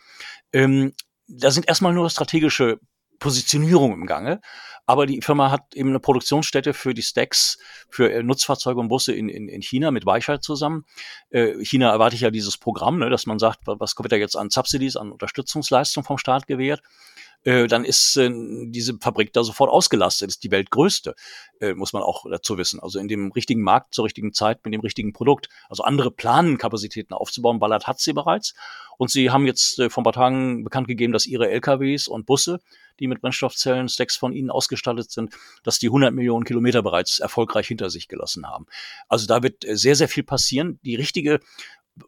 [0.53, 0.95] Ähm,
[1.29, 2.81] da sind erstmal nur strategische
[3.19, 4.41] Positionierung im Gange.
[4.87, 7.59] Aber die Firma hat eben eine Produktionsstätte für die Stacks
[7.91, 10.85] für äh, Nutzfahrzeuge und Busse in, in, in China mit Weichheit zusammen.
[11.31, 14.37] Äh, China erwarte ich ja dieses Programm, ne, dass man sagt, was wird da jetzt
[14.37, 16.83] an Subsidies, an Unterstützungsleistung vom Staat gewährt
[17.47, 18.29] äh, dann ist äh,
[18.67, 20.29] diese Fabrik da sofort ausgelastet.
[20.29, 21.15] Ist die weltgrößte,
[21.61, 22.81] äh, muss man auch dazu wissen.
[22.81, 25.49] Also in dem richtigen Markt zur richtigen Zeit mit dem richtigen Produkt.
[25.69, 27.61] Also andere planen, Kapazitäten aufzubauen.
[27.61, 28.55] Ballard hat sie bereits.
[28.99, 32.27] Und sie haben jetzt äh, vor ein paar Tagen bekannt gegeben, dass ihre LKWs und
[32.27, 32.61] Busse,
[32.99, 35.33] die mit Brennstoffzellen, Stacks von ihnen ausgestattet sind,
[35.63, 38.67] dass die 100 Millionen Kilometer bereits erfolgreich hinter sich gelassen haben.
[39.09, 40.81] Also da wird äh, sehr, sehr viel passieren.
[40.83, 41.39] Die richtige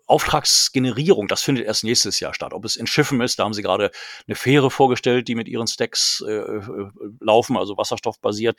[0.07, 2.53] Auftragsgenerierung, das findet erst nächstes Jahr statt.
[2.53, 3.91] Ob es in Schiffen ist, da haben sie gerade
[4.27, 6.63] eine Fähre vorgestellt, die mit ihren Stacks äh, äh
[7.21, 8.59] laufen, also wasserstoffbasiert.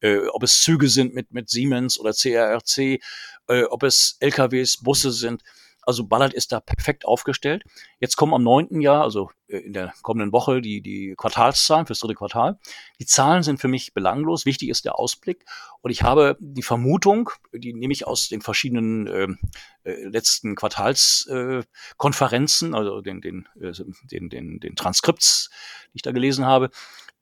[0.00, 3.00] Äh, ob es Züge sind mit, mit Siemens oder CRRC,
[3.48, 5.42] äh, ob es LKWs, Busse sind.
[5.82, 7.64] Also Ballard ist da perfekt aufgestellt.
[7.98, 12.00] Jetzt kommen am neunten Jahr, also äh, in der kommenden Woche, die, die Quartalszahlen fürs
[12.00, 12.58] dritte Quartal.
[13.00, 14.46] Die Zahlen sind für mich belanglos.
[14.46, 15.44] Wichtig ist der Ausblick.
[15.80, 19.38] Und ich habe die Vermutung, die nehme ich aus den verschiedenen
[19.84, 23.72] äh, letzten Quartalskonferenzen, äh, also den, den, äh,
[24.10, 25.50] den, den, den Transkripts,
[25.92, 26.70] die ich da gelesen habe,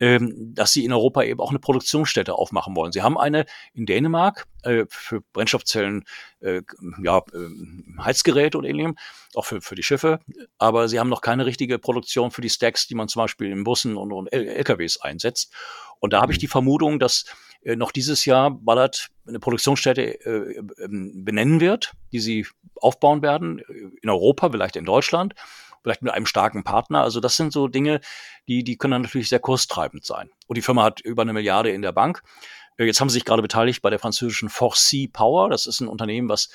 [0.00, 2.92] ähm, dass sie in Europa eben auch eine Produktionsstätte aufmachen wollen.
[2.92, 6.04] Sie haben eine in Dänemark äh, für Brennstoffzellen,
[6.40, 6.62] äh,
[7.02, 8.96] ja, äh, Heizgeräte und ähnlichem,
[9.34, 10.20] auch für, für die Schiffe,
[10.58, 13.64] aber sie haben noch keine richtige Produktion für die Stacks, die man zum Beispiel in
[13.64, 15.52] Bussen und, und LKWs einsetzt.
[16.00, 16.42] Und da habe ich mhm.
[16.42, 17.24] die Vermutung, dass
[17.62, 22.46] äh, noch dieses Jahr Ballard eine Produktionsstätte äh, ähm, benennen wird, die sie
[22.80, 23.58] aufbauen werden,
[24.02, 25.34] in Europa, vielleicht in Deutschland
[25.82, 27.02] vielleicht mit einem starken Partner.
[27.02, 28.00] Also das sind so Dinge,
[28.46, 30.30] die, die können dann natürlich sehr kurstreibend sein.
[30.46, 32.22] Und die Firma hat über eine Milliarde in der Bank.
[32.76, 35.48] Äh, jetzt haben sie sich gerade beteiligt bei der französischen Forcy Power.
[35.48, 36.50] Das ist ein Unternehmen, was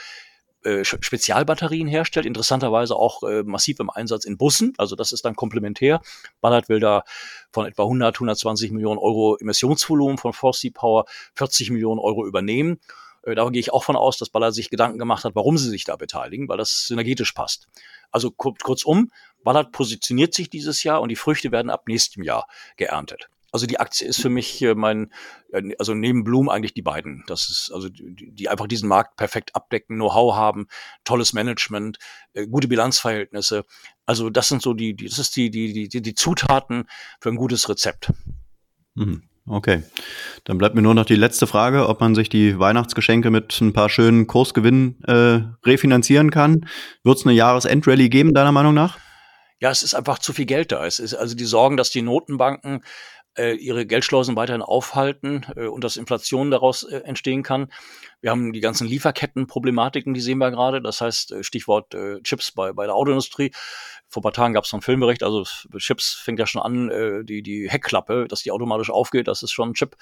[0.64, 4.74] äh, Spezialbatterien herstellt, interessanterweise auch äh, massiv im Einsatz in Bussen.
[4.78, 6.02] Also das ist dann komplementär.
[6.42, 7.04] Ballard will da
[7.52, 11.06] von etwa 100, 120 Millionen Euro Emissionsvolumen von Forcy Power
[11.36, 12.80] 40 Millionen Euro übernehmen.
[13.24, 15.70] Äh, da gehe ich auch von aus, dass Ballard sich Gedanken gemacht hat, warum sie
[15.70, 17.68] sich da beteiligen, weil das synergetisch passt.
[18.12, 19.12] Also kurzum,
[19.44, 22.48] Ballard positioniert sich dieses Jahr und die Früchte werden ab nächstem Jahr
[22.78, 23.30] geerntet.
[23.54, 25.14] Also die Aktie ist für mich mein,
[25.78, 27.24] also neben Bloom eigentlich die beiden.
[27.28, 30.66] Das ist also die, die einfach diesen Markt perfekt abdecken, Know-how haben,
[31.04, 32.00] tolles Management,
[32.34, 33.64] äh, gute Bilanzverhältnisse.
[34.08, 36.86] Also das sind so die, die das ist die, die, die, die Zutaten
[37.22, 38.12] für ein gutes Rezept.
[38.96, 39.22] Mhm.
[39.46, 39.84] Okay,
[40.46, 43.74] dann bleibt mir nur noch die letzte Frage, ob man sich die Weihnachtsgeschenke mit ein
[43.74, 46.66] paar schönen Kursgewinnen äh, refinanzieren kann.
[47.04, 48.98] Wird es eine Jahresendrallye geben, deiner Meinung nach?
[49.60, 50.86] Ja, es ist einfach zu viel Geld da.
[50.86, 52.84] Es ist also die Sorgen, dass die Notenbanken
[53.38, 57.72] äh, ihre Geldschleusen weiterhin aufhalten äh, und dass Inflation daraus äh, entstehen kann.
[58.22, 60.82] Wir haben die ganzen Lieferkettenproblematiken, die sehen wir gerade.
[60.82, 63.52] Das heißt, äh, Stichwort äh, Chips bei, bei der Autoindustrie.
[64.08, 65.44] Vor ein paar Tagen gab es so einen Filmbericht, also
[65.78, 69.52] Chips fängt ja schon an, äh, die, die Heckklappe, dass die automatisch aufgeht, das ist
[69.52, 69.96] schon ein Chip.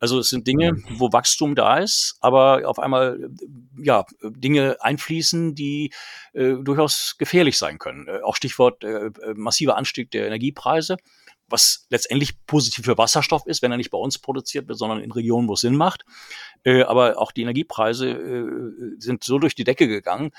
[0.00, 0.84] Also es sind Dinge, mhm.
[0.88, 3.30] wo Wachstum da ist, aber auf einmal
[3.76, 5.92] ja Dinge einfließen, die
[6.32, 8.08] äh, durchaus gefährlich sein können.
[8.08, 10.96] Äh, auch Stichwort äh, massiver Anstieg der Energiepreise
[11.52, 15.12] was letztendlich positiv für Wasserstoff ist, wenn er nicht bei uns produziert wird, sondern in
[15.12, 16.04] Regionen, wo es Sinn macht.
[16.64, 18.46] Äh, aber auch die Energiepreise äh,
[18.98, 20.32] sind so durch die Decke gegangen,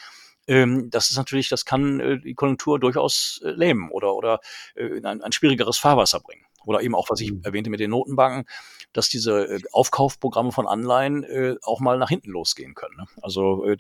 [0.48, 4.40] ähm, das ist natürlich, das kann äh, die Konjunktur durchaus äh, lähmen oder, oder
[4.76, 6.46] äh, in ein, ein schwierigeres Fahrwasser bringen.
[6.66, 7.42] Oder eben auch, was ich mhm.
[7.44, 8.46] erwähnte mit den Notenbanken,
[8.94, 12.96] dass diese äh, Aufkaufprogramme von Anleihen äh, auch mal nach hinten losgehen können.
[12.98, 13.06] Ne?
[13.22, 13.78] Also äh,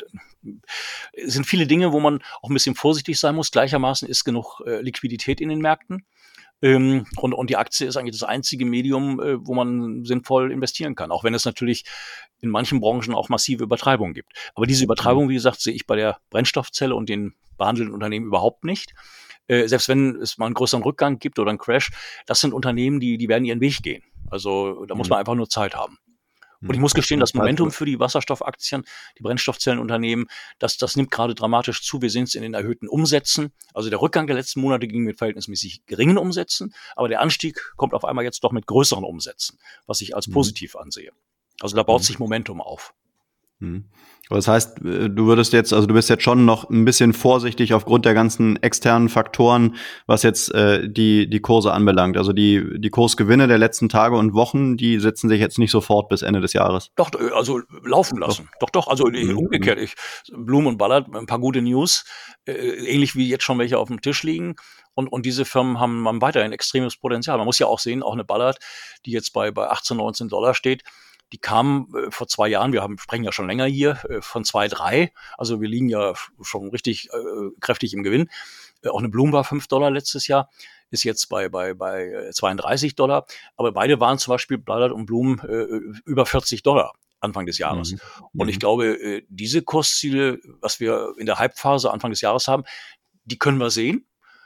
[1.13, 3.51] es sind viele Dinge, wo man auch ein bisschen vorsichtig sein muss.
[3.51, 6.05] Gleichermaßen ist genug äh, Liquidität in den Märkten.
[6.63, 10.95] Ähm, und, und die Aktie ist eigentlich das einzige Medium, äh, wo man sinnvoll investieren
[10.95, 11.83] kann, auch wenn es natürlich
[12.39, 14.31] in manchen Branchen auch massive Übertreibungen gibt.
[14.55, 18.63] Aber diese Übertreibung, wie gesagt, sehe ich bei der Brennstoffzelle und den behandelten Unternehmen überhaupt
[18.63, 18.93] nicht.
[19.47, 21.91] Äh, selbst wenn es mal einen größeren Rückgang gibt oder einen Crash,
[22.27, 24.03] das sind Unternehmen, die, die werden ihren Weg gehen.
[24.31, 25.19] Also da muss man mhm.
[25.19, 25.97] einfach nur Zeit haben.
[26.67, 28.83] Und ich muss gestehen, das Momentum für die Wasserstoffaktien,
[29.17, 30.27] die Brennstoffzellenunternehmen,
[30.59, 32.01] das, das nimmt gerade dramatisch zu.
[32.01, 33.53] Wir sehen es in den erhöhten Umsätzen.
[33.73, 37.93] Also der Rückgang der letzten Monate ging mit verhältnismäßig geringen Umsätzen, aber der Anstieg kommt
[37.93, 40.33] auf einmal jetzt doch mit größeren Umsätzen, was ich als mhm.
[40.33, 41.11] positiv ansehe.
[41.59, 42.05] Also da baut mhm.
[42.05, 42.93] sich Momentum auf.
[43.63, 43.85] Mhm.
[44.29, 47.73] Das heißt, äh, du würdest jetzt, also du bist jetzt schon noch ein bisschen vorsichtig
[47.73, 49.75] aufgrund der ganzen externen Faktoren,
[50.07, 52.17] was jetzt äh, die, die Kurse anbelangt.
[52.17, 56.09] Also die, die Kursgewinne der letzten Tage und Wochen, die setzen sich jetzt nicht sofort
[56.09, 56.89] bis Ende des Jahres.
[56.95, 58.49] Doch, äh, also laufen lassen.
[58.59, 59.37] Doch, doch, doch also mhm.
[59.37, 59.79] umgekehrt.
[59.79, 59.95] Ich,
[60.31, 62.05] Blum und Ballard, ein paar gute News,
[62.45, 64.55] äh, ähnlich wie jetzt schon welche auf dem Tisch liegen.
[64.95, 67.37] Und, und diese Firmen haben, haben weiterhin extremes Potenzial.
[67.37, 68.59] Man muss ja auch sehen, auch eine Ballard,
[69.05, 70.83] die jetzt bei, bei 18, 19 Dollar steht,
[71.33, 74.45] die kam äh, vor zwei Jahren, wir haben, sprechen ja schon länger hier, äh, von
[74.45, 75.11] zwei drei.
[75.37, 78.29] Also wir liegen ja schon richtig äh, kräftig im Gewinn.
[78.83, 80.49] Äh, auch eine Blume war fünf Dollar letztes Jahr,
[80.91, 83.25] ist jetzt bei, bei, bei 32 äh, Dollar.
[83.57, 86.93] Aber beide waren zum Beispiel Ballard und Blumen äh, über 40 Dollar.
[87.19, 87.93] Anfang des Jahres.
[87.93, 87.99] Mhm.
[88.37, 88.59] Und ich mhm.
[88.59, 92.65] glaube, diese Kursziele, was wir in der Halbphase Anfang des Jahres haben,
[93.23, 94.05] die können wir sehen.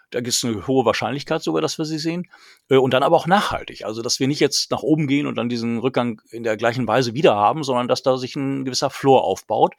[0.10, 2.30] Da gibt es eine hohe Wahrscheinlichkeit sogar, dass wir sie sehen.
[2.70, 3.86] Äh, und dann aber auch nachhaltig.
[3.86, 6.88] Also, dass wir nicht jetzt nach oben gehen und dann diesen Rückgang in der gleichen
[6.88, 9.76] Weise wieder haben, sondern dass da sich ein gewisser Floor aufbaut,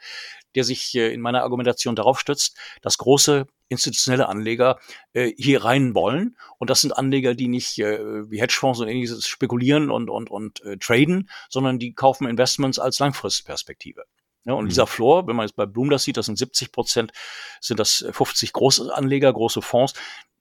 [0.55, 4.79] der sich äh, in meiner Argumentation darauf stützt, dass große institutionelle Anleger
[5.13, 6.37] äh, hier rein wollen.
[6.59, 11.29] Und das sind Anleger, die nicht wie Hedgefonds und ähnliches spekulieren und, und, und traden,
[11.49, 14.05] sondern die kaufen Investments als Langfristperspektive.
[14.49, 14.69] Ja, und mhm.
[14.71, 17.13] dieser Floor, wenn man jetzt bei Bloom das sieht, das sind 70 Prozent,
[17.61, 19.93] sind das 50 große Anleger, große Fonds,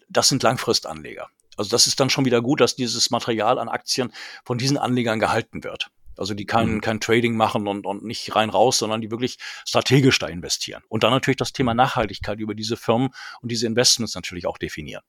[0.07, 1.27] das sind Langfristanleger.
[1.57, 4.13] Also das ist dann schon wieder gut, dass dieses Material an Aktien
[4.45, 5.89] von diesen Anlegern gehalten wird.
[6.15, 6.81] Also die kein, mhm.
[6.81, 10.83] kein Trading machen und, und nicht rein raus, sondern die wirklich strategisch da investieren.
[10.87, 13.09] Und dann natürlich das Thema Nachhaltigkeit über diese Firmen
[13.41, 15.03] und diese Investments natürlich auch definieren.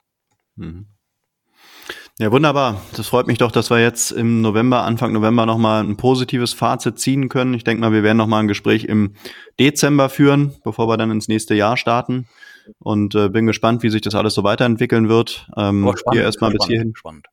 [0.57, 0.89] Mhm.
[2.21, 2.81] Ja, wunderbar.
[2.97, 6.99] Das freut mich doch, dass wir jetzt im November, Anfang November nochmal ein positives Fazit
[6.99, 7.55] ziehen können.
[7.55, 9.15] Ich denke mal, wir werden nochmal ein Gespräch im
[9.61, 12.27] Dezember führen, bevor wir dann ins nächste Jahr starten.
[12.81, 15.47] Und äh, bin gespannt, wie sich das alles so weiterentwickeln wird.
[15.57, 16.93] Ähm, spannend, hier erstmal bis hierhin.
[16.97, 17.27] Spannend.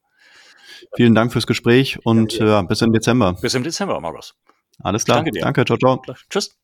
[0.95, 2.61] Vielen Dank fürs Gespräch und ja, ja.
[2.61, 3.33] bis im Dezember.
[3.41, 4.35] Bis im Dezember, Markus.
[4.83, 5.17] Alles klar.
[5.17, 5.41] Danke dir.
[5.41, 6.01] Danke, ciao, ciao.
[6.29, 6.55] Tschüss.